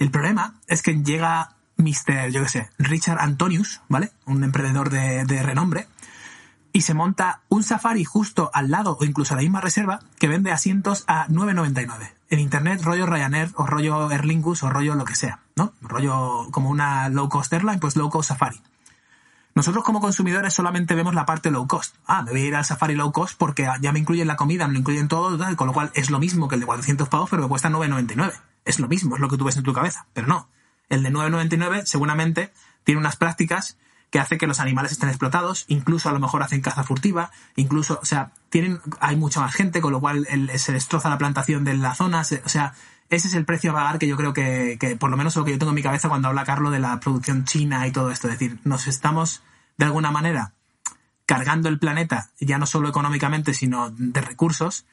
[0.00, 2.30] El problema es que llega Mr.
[2.30, 4.10] yo qué sé, Richard Antonius, ¿vale?
[4.26, 5.86] Un emprendedor de, de renombre,
[6.74, 10.26] y se monta un safari justo al lado o incluso a la misma reserva que
[10.26, 12.12] vende asientos a 9.99.
[12.30, 15.72] En internet, rollo Ryanair o rollo Aer Lingus o rollo lo que sea, ¿no?
[15.80, 18.60] Rollo como una low cost airline, pues low cost safari.
[19.54, 21.94] Nosotros como consumidores solamente vemos la parte low cost.
[22.06, 24.66] Ah, me voy a ir al safari low cost porque ya me incluyen la comida,
[24.66, 27.30] me lo incluyen todo, con lo cual es lo mismo que el de 400 pavos,
[27.30, 28.32] pero me cuesta 9,99.
[28.64, 30.06] Es lo mismo, es lo que tú ves en tu cabeza.
[30.12, 30.48] Pero no.
[30.88, 32.52] El de 9,99 seguramente
[32.82, 33.76] tiene unas prácticas
[34.14, 37.98] que hace que los animales estén explotados, incluso a lo mejor hacen caza furtiva, incluso,
[38.00, 41.76] o sea, tienen, hay mucha más gente, con lo cual se destroza la plantación de
[41.76, 42.74] la zona, o sea,
[43.10, 45.50] ese es el precio a pagar que yo creo que, por lo menos lo que
[45.50, 48.28] yo tengo en mi cabeza cuando habla Carlos de la producción china y todo esto.
[48.28, 49.42] Es decir, nos estamos,
[49.78, 50.52] de alguna manera,
[51.26, 54.86] cargando el planeta, ya no solo económicamente, sino de recursos,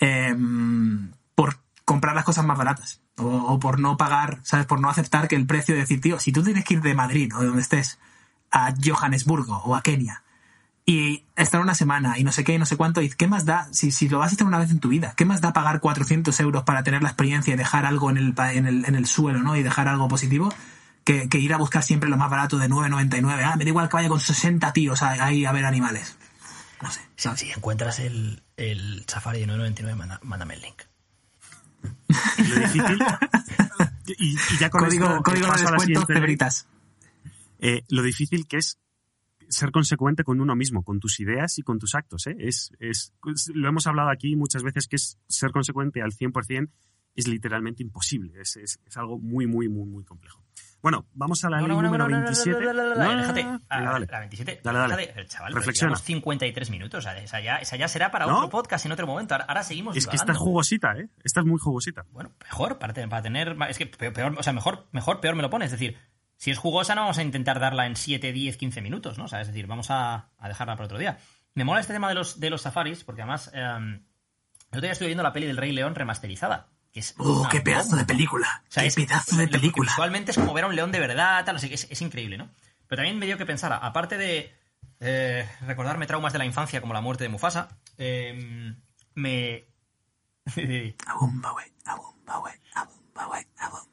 [0.00, 0.34] eh,
[1.34, 3.02] por comprar las cosas más baratas.
[3.18, 4.64] O, o por no pagar, ¿sabes?
[4.64, 6.94] Por no aceptar que el precio de decir, tío, si tú tienes que ir de
[6.94, 7.98] Madrid o de donde estés
[8.50, 10.22] a Johannesburgo o a Kenia
[10.88, 13.44] y estar una semana y no sé qué y no sé cuánto, y qué más
[13.44, 15.52] da, si, si lo vas a hacer una vez en tu vida, qué más da
[15.52, 18.84] pagar 400 euros para tener la experiencia y dejar algo en el, pa- en el,
[18.84, 19.56] en el suelo, ¿no?
[19.56, 20.54] Y dejar algo positivo,
[21.02, 23.42] que, que ir a buscar siempre lo más barato de 9,99.
[23.44, 26.16] Ah, me da igual que vaya con 60 tíos ahí a ver animales.
[26.80, 27.00] No sé.
[27.16, 30.82] Si, si encuentras el, el Safari de 999, manda- mándame el link.
[32.38, 32.98] Lo difícil.
[34.18, 36.66] y, y ya con Código, esto código de descuento, cebritas.
[37.58, 38.78] Eh, lo difícil que es
[39.48, 42.26] ser consecuente con uno mismo, con tus ideas y con tus actos.
[42.26, 42.36] ¿eh?
[42.38, 43.12] Es, es,
[43.54, 46.68] lo hemos hablado aquí muchas veces que es ser consecuente al 100%
[47.14, 48.34] es literalmente imposible.
[48.40, 50.42] Es, es, es algo muy, muy, muy, muy complejo.
[50.82, 52.60] Bueno, vamos a la ley número 27.
[52.62, 53.42] No, déjate.
[53.42, 54.06] venga, Ah, dale.
[54.10, 54.60] La 27.
[54.62, 54.96] Dale, dale.
[54.96, 55.26] déjate.
[55.26, 55.94] Chaval, Reflexiona.
[55.94, 55.96] Reflexiona.
[55.96, 56.98] 53 minutos.
[56.98, 59.34] o sea, Esa ya, esa ya será para otro podcast en otro momento.
[59.34, 61.08] Ahora, ahora seguimos Es que esta es jugosita, ¿eh?
[61.24, 62.04] Esta es muy jugosita.
[62.12, 63.56] Bueno, mejor, para, para tener.
[63.70, 65.72] Es que peor, peor- o sea, mejor, mejor, peor me lo pones.
[65.72, 65.96] Es decir,
[66.36, 69.24] si es jugosa, no vamos a intentar darla en 7, 10, 15 minutos, ¿no?
[69.24, 71.18] O sea, es decir, vamos a, a dejarla para otro día.
[71.54, 73.50] Me mola este tema de los, de los safaris, porque además.
[73.54, 76.68] eh, el otro día estoy viendo la peli del Rey León remasterizada.
[76.92, 77.98] Que es ¡Oh, qué pedazo bomba.
[77.98, 78.62] de película!
[78.68, 79.90] O sea, ¡Qué es- pedazo de película!
[79.90, 82.36] Visualmente es como ver a un león de verdad, tal, así que es, es increíble,
[82.38, 82.50] ¿no?
[82.86, 84.54] Pero también me dio que pensar, aparte de
[85.00, 87.68] eh, recordarme traumas de la infancia como la muerte de Mufasa,
[87.98, 88.74] eh,
[89.14, 89.66] me...
[91.06, 93.86] Abumba, güey, abumba, güey, abumba, güey, abumba.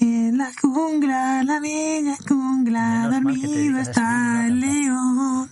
[0.00, 5.50] En la jungla, la bella jungla, dormido está el león.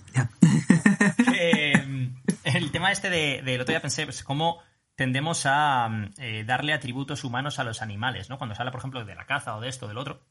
[1.35, 2.11] Eh,
[2.43, 4.59] el tema este de, del otro día pensé, pues, cómo
[4.95, 8.37] tendemos a eh, darle atributos humanos a los animales, ¿no?
[8.37, 10.21] Cuando se habla, por ejemplo, de la caza o de esto o del otro,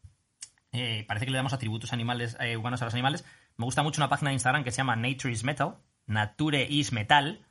[0.73, 3.25] eh, parece que le damos atributos animales eh, humanos a los animales.
[3.57, 6.93] Me gusta mucho una página de Instagram que se llama Nature is Metal, Nature is
[6.93, 7.47] Metal,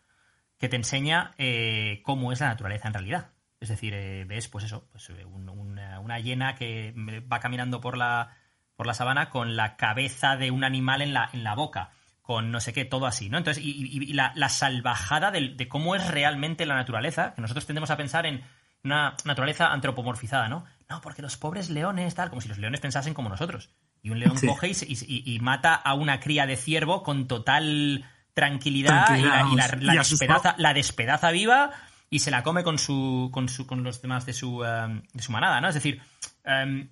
[0.57, 3.29] que te enseña eh, cómo es la naturaleza en realidad.
[3.61, 6.93] Es decir, eh, ves, pues eso, pues eh, un- una, una hiena que
[7.31, 8.35] va caminando por la,
[8.75, 11.91] por la sabana con la cabeza de un animal en la, en la boca,
[12.23, 13.37] con no sé qué, todo así, ¿no?
[13.37, 17.65] Entonces, y, y- y la, la salvajada de, cómo es realmente la naturaleza, que nosotros
[17.67, 18.41] tendemos a pensar en
[18.83, 20.65] una naturaleza antropomorfizada, ¿no?
[20.89, 23.69] No, porque los pobres leones, tal, como si los leones pensasen como nosotros.
[24.01, 24.47] Y un león Sí.
[24.47, 28.03] coge y, y- mata a una cría de ciervo con total
[28.33, 31.69] tranquilidad, y la, y despedaza, la despedaza viva
[32.11, 35.23] y se la come con su con su con los demás de su em, de
[35.23, 35.69] su manada, ¿no?
[35.69, 35.99] Es decir,
[36.43, 36.89] em,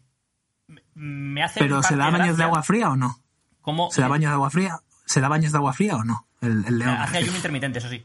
[0.96, 3.20] me hace Pero ¿se da baños de agua fría o no?
[3.62, 4.80] cómo- ¿Se da baños de agua fría?
[5.06, 6.28] ¿Se da baños de agua fría o no?
[6.42, 6.96] El, el león.
[6.98, 8.04] hace ayuno intermitente, eso sí.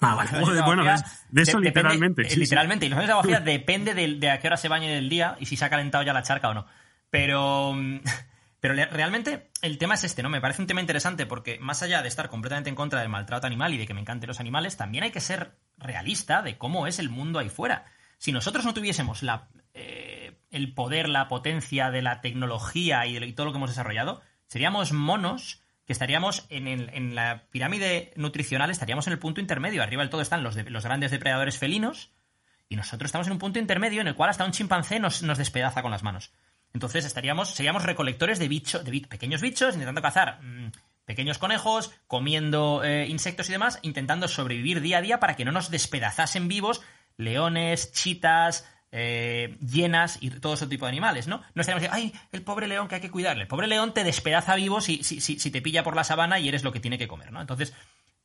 [0.00, 0.30] Ah, vale.
[0.30, 0.92] Joder, bueno, de-
[1.42, 2.36] eso depende- literalmente, eh, sí.
[2.38, 2.86] literalmente.
[2.86, 5.08] Y los baños de agua fría depende de, de a qué hora se bañe del
[5.08, 6.66] día y si se ha calentado ya la charca o no.
[7.10, 7.98] Pero, mm,
[8.60, 10.28] pero realmente el tema es este, ¿no?
[10.28, 13.46] Me parece un tema interesante porque más allá de estar completamente en contra del maltrato
[13.48, 16.86] animal y de que me encanten los animales, también hay que ser realista de cómo
[16.86, 17.84] es el mundo ahí fuera.
[18.18, 23.32] Si nosotros no tuviésemos la, eh, el poder, la potencia de la tecnología y, de,
[23.32, 29.06] todo lo que hemos desarrollado, seríamos monos que estaríamos en, en la pirámide nutricional, estaríamos
[29.06, 29.82] en el punto intermedio.
[29.82, 32.10] Arriba del todo están los, de- los grandes depredadores felinos
[32.68, 35.80] y nosotros estamos en un punto intermedio en el cual hasta un chimpancé nos, despedaza
[35.80, 36.32] con las manos.
[36.74, 40.72] Entonces estaríamos, seríamos recolectores de bichos, de pequeños bichos, intentando cazar mm,
[41.08, 45.52] pequeños conejos, comiendo eh, insectos y demás, intentando sobrevivir día a día para que no
[45.52, 46.82] nos despedazasen vivos
[47.16, 49.56] leones, chitas, eh,
[50.20, 51.38] y todo ese tipo de animales, ¿no?
[51.54, 53.42] No estaríamos diciendo, ay, el pobre león que hay que cuidarle.
[53.42, 56.38] El pobre león te despedaza vivo si, si, si, si te pilla por la sabana
[56.38, 57.40] y eres lo que tiene que comer, ¿no?
[57.40, 57.72] Entonces,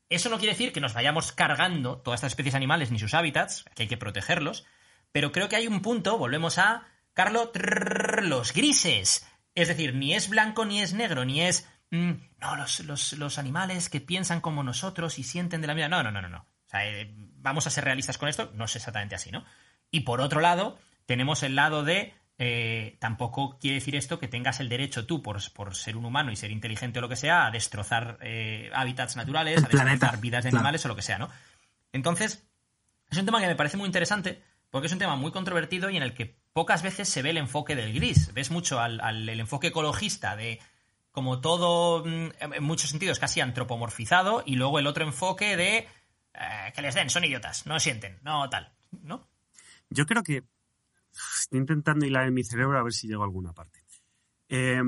[0.10, 3.64] eso no quiere decir que nos vayamos cargando todas estas especies animales ni sus hábitats,
[3.76, 4.66] que hay que protegerlos,
[5.14, 9.28] pero creo que hay un punto, volvemos a, Carlo, trrr, los grises.
[9.56, 13.38] Es decir, ni es blanco ni es negro, ni es, mm, no, los, los, los
[13.38, 15.90] animales que piensan como nosotros y sienten de la misma...
[15.90, 16.40] No, no, no, no, no.
[16.40, 19.46] O sea, eh, vamos a ser realistas con esto, no es exactamente así, ¿no?
[19.92, 24.60] Y por otro lado, tenemos el lado de eh, tampoco quiere decir esto que tengas
[24.60, 27.46] el derecho tú, por, por ser un humano y ser inteligente o lo que sea,
[27.46, 30.62] a destrozar eh, hábitats naturales, El a destrozar planeta, vidas de claro.
[30.62, 31.30] animales o lo que sea, ¿no?
[31.92, 32.44] Entonces,
[33.12, 34.42] es un tema que me parece muy interesante
[34.72, 37.38] porque es un tema muy controvertido y en el que pocas veces se ve el
[37.38, 38.34] enfoque del gris.
[38.34, 40.60] Ves mucho al, al- el enfoque ecologista de
[41.14, 45.78] como todo, mm, en muchos sentidos, casi antropomorfizado y luego el otro enfoque de
[46.34, 49.30] eh, que les den, son idiotas, no sienten, no tal, ¿no?
[49.92, 50.44] Yo creo que
[51.40, 53.84] estoy intentando hilar en mi cerebro a ver si llego a alguna parte.
[54.50, 54.82] Eh,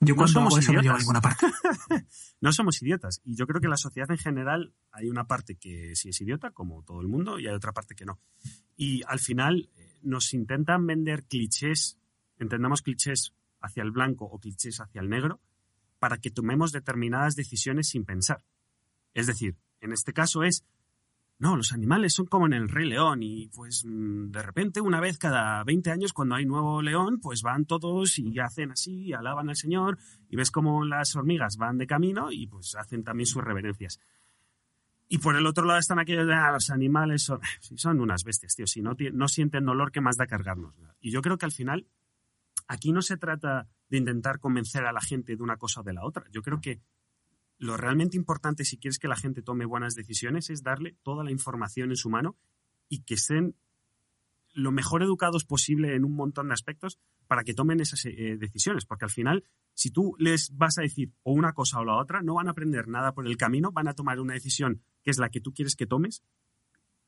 [0.00, 1.00] Yo no cuando somos hago eso no llego a idiotas.
[1.00, 1.46] ninguna parte.
[2.40, 3.20] no somos idiotas.
[3.26, 6.20] Y yo creo que en la sociedad en general hay una parte que sí es
[6.22, 8.18] idiota, como todo el mundo, y hay otra parte que no.
[8.74, 11.98] Y al final eh, nos intentan vender clichés,
[12.38, 15.40] entendamos clichés hacia el blanco o clichés hacia el negro,
[15.98, 18.44] para que tomemos determinadas decisiones sin pensar.
[19.14, 20.64] Es decir, en este caso es,
[21.40, 25.00] no, los animales son como en el Rey León y pues mm, de repente una
[25.00, 29.12] vez cada 20 años cuando hay nuevo león, pues van todos y hacen así, y
[29.12, 29.98] alaban al Señor
[30.28, 34.00] y ves como las hormigas van de camino y pues hacen también sus reverencias.
[35.08, 37.40] Y por el otro lado están aquellos de "Ah, los animales son,
[37.76, 40.74] son unas bestias, tío, si no, no sienten dolor, ¿qué más da cargarnos?
[41.00, 41.86] Y yo creo que al final
[42.68, 45.94] aquí no se trata de intentar convencer a la gente de una cosa o de
[45.94, 46.26] la otra.
[46.30, 46.80] Yo creo que
[47.58, 51.32] lo realmente importante si quieres que la gente tome buenas decisiones es darle toda la
[51.32, 52.36] información en su mano
[52.88, 53.56] y que estén
[54.52, 58.86] lo mejor educados posible en un montón de aspectos para que tomen esas eh, decisiones.
[58.86, 59.44] Porque al final,
[59.74, 62.52] si tú les vas a decir o una cosa o la otra, no van a
[62.52, 65.52] aprender nada por el camino, van a tomar una decisión que es la que tú
[65.52, 66.22] quieres que tomes,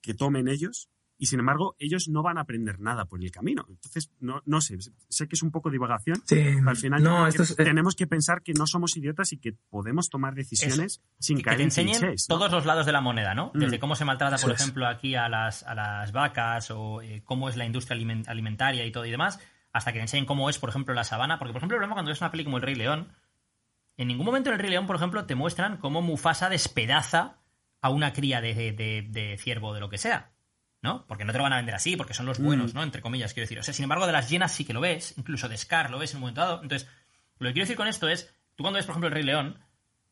[0.00, 0.88] que tomen ellos,
[1.20, 3.66] y sin embargo, ellos no van a aprender nada por el camino.
[3.68, 6.16] Entonces, no, no sé, sé que es un poco divagación.
[6.24, 9.36] Sí, pero al final no, que eh, tenemos que pensar que no somos idiotas y
[9.36, 12.36] que podemos tomar decisiones sin que, que caer te en enseñen clichés, ¿no?
[12.38, 13.52] todos los lados de la moneda, ¿no?
[13.54, 13.80] Desde Mm.
[13.80, 14.60] cómo se maltrata, por Eso es.
[14.62, 18.86] ejemplo, aquí a las, a las vacas o eh, cómo es la industria alimen- alimentaria
[18.86, 19.38] y todo y demás,
[19.72, 21.38] hasta que te enseñen cómo es, por ejemplo, la sabana.
[21.38, 23.12] Porque, por ejemplo, el problema cuando ves una peli como El Rey León,
[23.98, 27.36] en ningún momento en El Rey León, por ejemplo, te muestran cómo Mufasa despedaza
[27.82, 30.32] a una cría de, de, de- de ciervo o de lo que sea.
[30.82, 31.06] ¿No?
[31.06, 32.76] Porque no te lo van a vender así, porque son los buenos, Mm.
[32.76, 32.82] ¿no?
[32.82, 33.58] Entre comillas, quiero decir.
[33.58, 35.98] O sea, sin embargo, de las llenas sí que lo ves, incluso de Scar lo
[35.98, 36.62] ves en un momento dado.
[36.62, 36.88] Entonces,
[37.38, 39.58] lo que quiero decir con esto es, tú cuando ves, por ejemplo, El Rey León,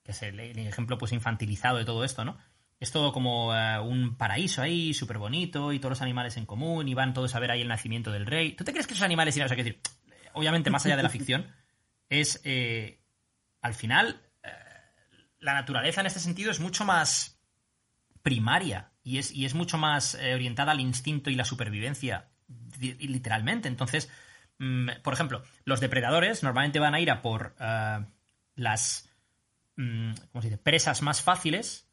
[0.03, 2.37] que es el, el ejemplo pues infantilizado de todo esto, ¿no?
[2.81, 6.87] Es todo como eh, un paraíso ahí, súper bonito, y todos los animales en común,
[6.87, 8.53] y van todos a ver ahí el nacimiento del rey.
[8.53, 9.47] ¿Tú te crees que esos animales irán?
[9.47, 9.83] O sea, quiero decir,
[10.35, 11.47] obviamente, más allá de la ficción,
[12.09, 13.01] es, eh,
[13.63, 14.51] al final, eh,
[15.41, 17.38] la naturaleza en este sentido es mucho más
[18.23, 22.29] primaria y es, y es mucho más eh, orientada al instinto y la supervivencia,
[22.79, 23.69] literalmente.
[23.69, 24.11] Entonces,
[24.59, 28.05] mm, por ejemplo, los depredadores normalmente van a ir a por eh,
[28.55, 29.09] las
[29.77, 30.13] mm,
[30.63, 31.89] presas más fáciles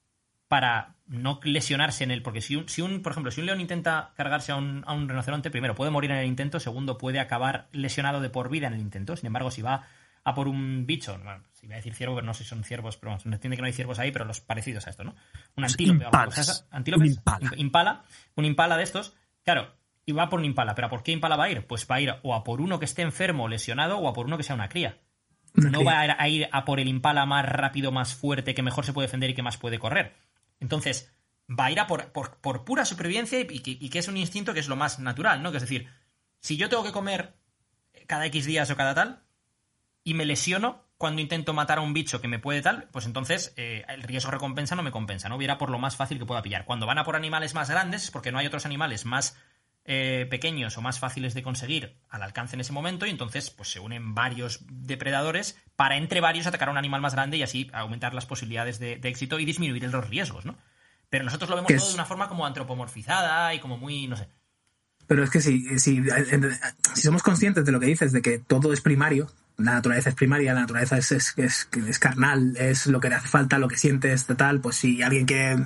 [0.47, 2.21] para no lesionarse en él.
[2.21, 4.93] Porque si un, si un, por ejemplo, si un león intenta cargarse a un, a
[4.93, 8.67] un rinoceronte, primero puede morir en el intento, segundo puede acabar lesionado de por vida
[8.67, 9.15] en el intento.
[9.15, 9.87] Sin embargo, si va
[10.25, 12.63] a por un bicho, bueno, si voy a decir ciervo, pero no sé si son
[12.63, 15.15] ciervos, pero se entiende que no hay ciervos ahí, pero los parecidos a esto, ¿no?
[15.55, 16.37] Un antílope, o impalas.
[16.37, 17.39] esa- antílopes, Un impala.
[17.51, 18.03] im- impala,
[18.35, 19.13] un impala de estos,
[19.43, 19.73] claro,
[20.05, 21.65] y va por un impala, pero ¿a por qué impala va a ir?
[21.65, 24.13] Pues va a ir o a por uno que esté enfermo o lesionado o a
[24.13, 24.97] por uno que sea una cría.
[25.55, 25.91] Una No cría.
[25.91, 29.07] va a ir, a por el impala más rápido, más fuerte, que mejor se puede
[29.07, 30.15] defender y que más puede correr.
[30.59, 31.13] Entonces,
[31.47, 34.53] va a ir a por, por- por pura supervivencia y, y que es un instinto
[34.53, 35.51] que es lo más natural, ¿no?
[35.51, 35.87] Que es decir,
[36.39, 37.35] si yo tengo que comer
[38.07, 39.21] cada X días o cada tal
[40.05, 43.53] y me lesiono cuando intento matar a un bicho que me puede tal, pues entonces
[43.57, 45.35] eh, el riesgo recompensa no me compensa, ¿no?
[45.35, 46.63] Hubiera por lo más fácil que pueda pillar.
[46.63, 49.35] Cuando van a por animales más grandes es porque no hay otros animales más
[49.83, 53.69] eh, pequeños o más fáciles de conseguir al alcance en ese momento y entonces pues
[53.69, 57.69] se unen varios depredadores para entre varios atacar a un animal más grande y así
[57.73, 60.55] aumentar las posibilidades de, de éxito y disminuir los riesgos, ¿no?
[61.09, 64.29] Pero nosotros lo vemos todo de una forma como antropomorfizada y como muy, no sé.
[65.07, 66.01] Pero es que si, si,
[66.93, 70.15] si somos conscientes de lo que dices, de que todo es primario, la naturaleza es
[70.15, 73.67] primaria, la naturaleza es, es, es, es carnal, es lo que le hace falta, lo
[73.67, 75.57] que sientes, tal, pues si alguien que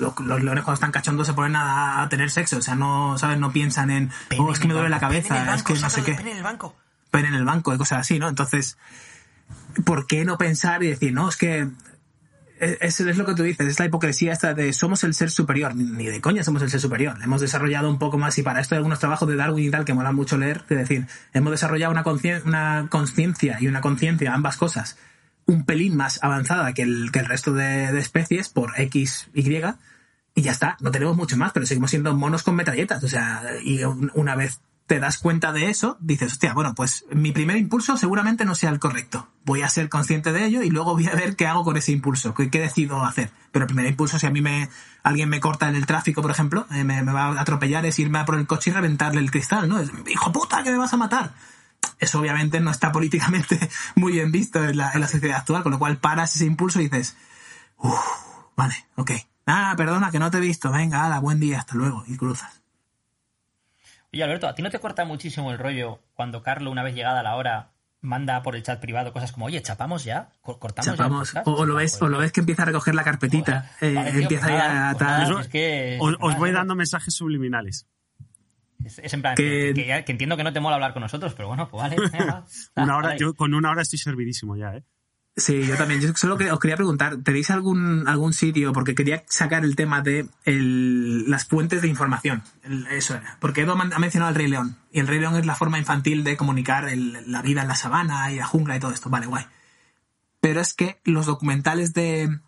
[0.00, 3.16] los, los leones cuando están cachondos se ponen a, a tener sexo, o sea, no,
[3.16, 3.38] ¿sabes?
[3.38, 6.12] No piensan en, oh, es que me duele la cabeza, es que no sé qué,
[6.12, 6.76] en el banco.
[7.10, 8.28] pene en el banco y cosas así, ¿no?
[8.28, 8.76] Entonces,
[9.84, 11.68] ¿por qué no pensar y decir, no, es que
[12.60, 15.74] es, es lo que tú dices, es la hipocresía esta de somos el ser superior.
[15.76, 17.16] Ni- de coña somos el ser superior.
[17.22, 19.84] Hemos desarrollado un poco más, y para esto hay algunos trabajos de Darwin y tal
[19.84, 24.34] que mola mucho leer, de decir, hemos desarrollado una concien- una conciencia y una conciencia,
[24.34, 24.96] ambas cosas,
[25.46, 29.48] un pelín más avanzada que el, que el resto de, de especies por X, Y,
[30.34, 30.76] y ya está.
[30.80, 33.02] No tenemos mucho más, pero seguimos siendo monos con metralletas.
[33.02, 37.04] O sea, y un- una vez te das cuenta de eso, dices, hostia, bueno, pues
[37.12, 39.28] mi primer impulso seguramente no sea el correcto.
[39.44, 41.92] Voy a ser consciente de ello y luego voy a ver qué hago con ese
[41.92, 43.30] impulso, qué, qué decido hacer.
[43.52, 44.70] Pero el primer impulso, si a mí me
[45.02, 48.18] alguien me corta en el tráfico, por ejemplo, eh, me, va a atropellar, es irme
[48.18, 49.78] a por el coche y reventarle el cristal, ¿no?
[49.78, 51.34] Es, hijo puta, que me vas a matar.
[51.98, 55.72] Eso obviamente no está políticamente muy bien visto en la, en la sociedad actual, con
[55.72, 57.14] lo cual paras ese impulso y dices,
[57.76, 58.00] uff,
[58.56, 59.10] vale, ok.
[59.46, 62.57] Ah, perdona, que no te he visto, venga, hala, buen día, hasta luego, y cruzas.
[64.12, 67.22] Oye, Alberto, ¿a ti no te corta muchísimo el rollo cuando Carlo, una vez llegada
[67.22, 70.30] la hora, manda por el chat privado cosas como, oye, chapamos ya?
[70.40, 73.04] ¿Co- ¿Cortamos ya Chapamos, o, lo ves, o lo ves que empieza a recoger la
[73.04, 75.28] carpetita, eh, Vale, tío, empieza pues nada, a pues tal.
[75.28, 77.86] nada, es que- Os, voy dando mensajes subliminales.
[78.84, 81.02] Es, es en plan, Que- que, que- que entiendo que no te mola hablar con
[81.02, 81.96] nosotros, pero bueno, pues vale.
[82.76, 84.84] Una hora, yo con una hora estoy servidísimo ya, ¿eh?
[85.38, 86.00] Sí, yo también.
[86.00, 88.72] Yo solo que- os quería preguntar, ¿tenéis algún, algún sitio?
[88.72, 92.42] Porque quería sacar el tema de las fuentes de información.
[92.90, 93.36] Eso era.
[93.40, 94.76] Porque Edo ha mencionado el Rey León.
[94.90, 98.32] Y el Rey León es la forma infantil de comunicar la vida en la sabana
[98.32, 99.10] y la jungla y todo esto.
[99.10, 99.46] Vale, guay.
[100.40, 102.40] Pero es que los documentales de,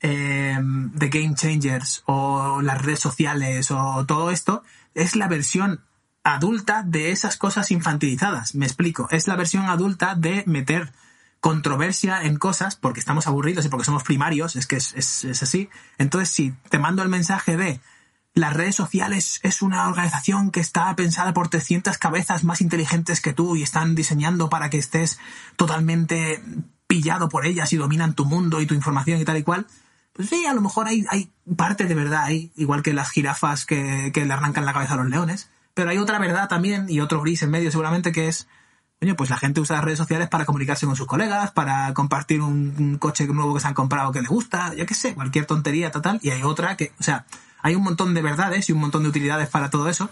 [0.00, 4.62] eh, de Game Changers o las redes sociales o todo esto
[4.94, 5.80] es la versión
[6.24, 8.54] adulta de esas cosas infantilizadas.
[8.54, 9.08] Me explico.
[9.10, 10.92] Es la versión adulta de meter
[11.40, 15.68] controversia en cosas porque estamos aburridos y porque somos primarios, es que es, es- así.
[15.98, 17.80] Entonces, si te mando el mensaje de
[18.34, 23.32] las redes sociales es una organización que está pensada por 300 cabezas más inteligentes que
[23.32, 25.18] tú y están diseñando para que estés
[25.56, 26.42] totalmente
[26.86, 29.66] pillado por ellas y dominan tu mundo y tu información y tal y cual.
[30.12, 33.66] Pues sí, a lo mejor hay, hay parte de verdad ahí, igual que las jirafas
[33.66, 35.50] que, que le arrancan la cabeza a los leones.
[35.74, 38.48] Pero hay otra verdad también y otro gris en medio seguramente que es,
[39.00, 42.40] coño, pues la gente usa las redes sociales para comunicarse con sus colegas, para compartir
[42.40, 45.90] un, coche nuevo que se han comprado que le gusta, yo qué sé, cualquier tontería
[45.90, 46.18] total.
[46.22, 47.24] Y hay otra que, o sea,
[47.62, 50.10] hay un montón de verdades y un montón de utilidades para todo eso.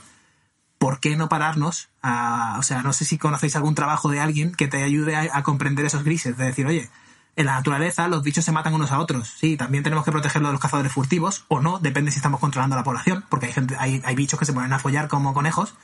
[0.79, 4.53] ¿Por qué no pararnos a, o sea, no sé si conocéis algún trabajo de alguien
[4.53, 6.91] que te ayude a, comprender esos grises, de decir, oye,
[7.35, 9.35] en la naturaleza los bichos se matan unos a otros.
[9.41, 12.77] Sí, también tenemos que protegerlo de los cazadores furtivos, o no, depende si estamos controlando
[12.77, 15.75] a la población, porque hay gente, hay bichos que se ponen a follar como conejos,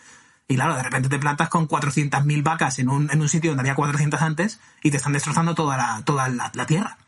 [0.48, 3.62] y claro, de repente te plantas con 400.000 vacas en un, en un sitio donde
[3.62, 6.98] había 400 antes, y te están destrozando toda la, toda la, tierra.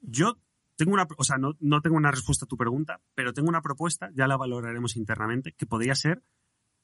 [0.00, 0.38] Yo
[0.76, 3.62] tengo una, o sea, no, no tengo una respuesta a tu pregunta, pero tengo una
[3.62, 6.22] propuesta, ya la valoraremos internamente, que podría ser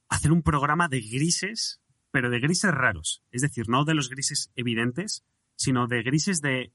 [0.09, 1.81] hacer un programa de grises,
[2.11, 3.23] pero de grises raros.
[3.31, 5.25] Es decir, no de los grises evidentes,
[5.57, 6.73] sino de grises de...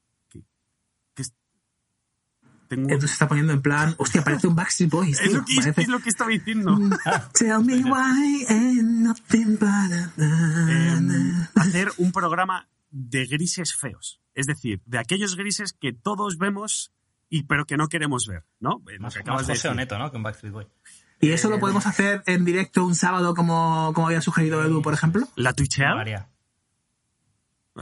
[2.76, 5.20] tengo- se está poniendo en plan, hostia, parece un Backstreet Boys.
[5.20, 6.78] es, lo que, parece- es lo que estaba diciendo.
[7.34, 14.20] Tell me why ain't nothing but a- eh, hacer un programa de grises feos.
[14.34, 16.92] Es decir, de aquellos grises que todos vemos
[17.28, 18.82] y pero que no queremos ver, ¿no?
[18.88, 19.70] Eh, Lo Más, que más de decir.
[19.70, 20.10] Oneto, ¿no?
[20.10, 20.66] Que un Backstreet Boy.
[21.20, 24.92] ¿Y eso lo podemos hacer en directo un sábado como, como había sugerido Edu, por
[24.94, 25.26] ejemplo?
[25.36, 26.28] La Twitcheada, María.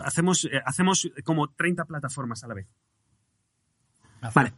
[0.05, 2.67] hacemos, eh, hacemos como 30 plataformas a la vez.
[4.35, 4.53] Vale.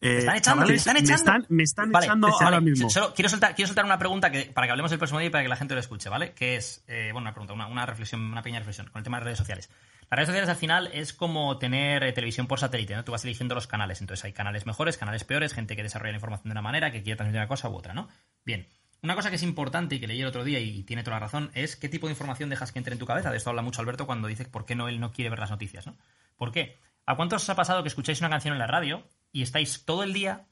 [0.00, 1.12] Eh, están echando, chavales, están echando.
[1.12, 2.88] Me están, me están Vale, echando vale, ahora mismo.
[2.88, 5.30] Solo quiero soltar, quiero soltar una pregunta que, para que hablemos el próximo día y
[5.30, 6.32] para que la gente lo escuche, ¿vale?
[6.32, 9.18] Que es, eh, bueno, una pregunta, una, una reflexión, una pequeña reflexión con el tema
[9.18, 9.68] de redes sociales.
[10.10, 13.04] Las redes sociales al final es como tener eh, televisión por satélite, ¿no?
[13.04, 16.16] Tú vas eligiendo los canales, entonces hay canales mejores, canales peores, gente que desarrolla la
[16.16, 18.08] información de una manera, que quiere transmitir una cosa u otra, ¿no?
[18.44, 18.68] Bien.
[19.02, 21.20] Una cosa que es importante y que leí el otro día y tiene toda la
[21.20, 23.30] razón es qué tipo de información dejas que entre en tu cabeza.
[23.30, 25.50] De esto habla mucho Alberto cuando dice por qué no él no quiere ver las
[25.50, 25.96] noticias, ¿no?
[26.36, 26.78] ¿Por qué?
[27.08, 29.02] ¿A cuántos os ha pasado que escucháis una canción en la radio
[29.32, 30.46] y estáis todo el día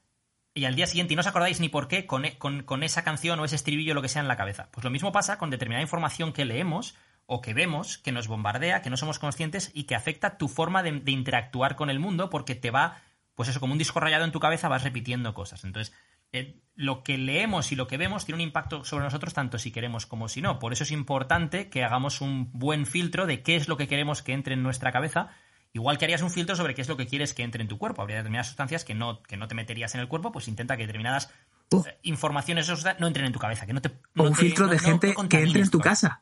[0.55, 2.39] y al día siguiente y no os acordáis ni por qué con, e-
[2.81, 4.67] esa canción o ese estribillo o lo que sea en la cabeza?
[4.71, 6.95] Pues lo mismo pasa con determinada información que leemos
[7.27, 10.81] o que vemos, que nos bombardea, que no somos conscientes y que afecta tu forma
[10.81, 13.01] de, de interactuar con el mundo porque te va,
[13.35, 15.63] pues eso, como un disco rayado en tu cabeza vas repitiendo cosas.
[15.63, 15.93] Entonces,
[16.31, 19.71] eh, lo que leemos y lo que vemos tiene un impacto sobre nosotros tanto si
[19.71, 20.57] queremos como si no.
[20.57, 24.23] Por eso es importante que hagamos un buen filtro de qué es lo que queremos
[24.23, 25.29] que entre en nuestra cabeza.
[25.77, 27.77] Igual que harías un filtro sobre qué es lo que quieres que entre en tu
[27.77, 28.01] cuerpo.
[28.01, 30.83] Habría determinadas sustancias que no, que no te meterías en el cuerpo, pues intenta que
[30.83, 31.29] determinadas
[31.71, 31.83] Uh.
[31.85, 33.89] eh, informaciones o sustancias no entren en tu cabeza, que no te...
[33.89, 36.21] O no un te- filtro no- de gente no que entre en tu casa.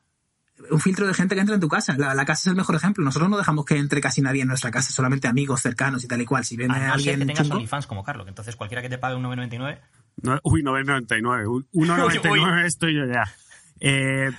[0.72, 1.96] Un filtro de gente que entre en tu casa.
[1.98, 3.04] La, la casa es el mejor ejemplo.
[3.04, 6.22] Nosotros no dejamos que entre casi nadie en nuestra casa, solamente amigos cercanos y tal
[6.22, 6.44] y cual.
[6.46, 8.90] Si viene A no ser alguien que tengas OnlyFans como Carlos, que entonces cualquiera que
[8.90, 9.80] te pague un 9.99
[10.24, 11.46] No, uy, 9.99.
[11.48, 13.24] un- Uy, 1.99 estoy yo ya.
[13.80, 14.32] Eh,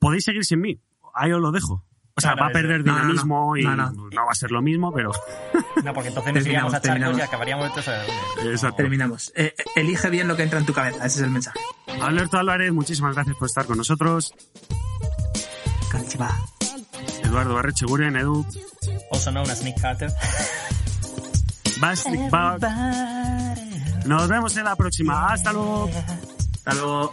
[0.00, 0.80] Podéis seguir sin mí.
[1.14, 1.84] Ahí os lo dejo.
[2.18, 3.02] O sea, No, va a perder no, no, no.
[3.04, 4.26] dinamismo y No, no, no.
[4.26, 5.12] va a ser lo mismo, pero
[5.84, 7.18] No, porque entonces nos Terminamos, iríamos a charcos terminamos.
[7.18, 8.50] y acabaríamos de.
[8.52, 8.76] Exacto.
[8.76, 9.32] terminamos.
[9.36, 10.98] Eh, eh, elige bien lo que entra en tu cabeza.
[11.06, 11.58] Ese es el mensaje.
[12.02, 14.34] Alberto Álvarez, muchísimas gracias por estar con nosotros.
[15.90, 16.30] Konnichiwa.
[17.24, 18.44] Eduardo Barrecheguren, Edu,
[19.12, 20.10] Also known as Nick Carter.
[21.80, 22.66] Bastic Bug.
[24.06, 25.32] Nos vemos en la próxima.
[25.32, 25.88] Hasta luego.
[26.56, 27.12] Hasta luego.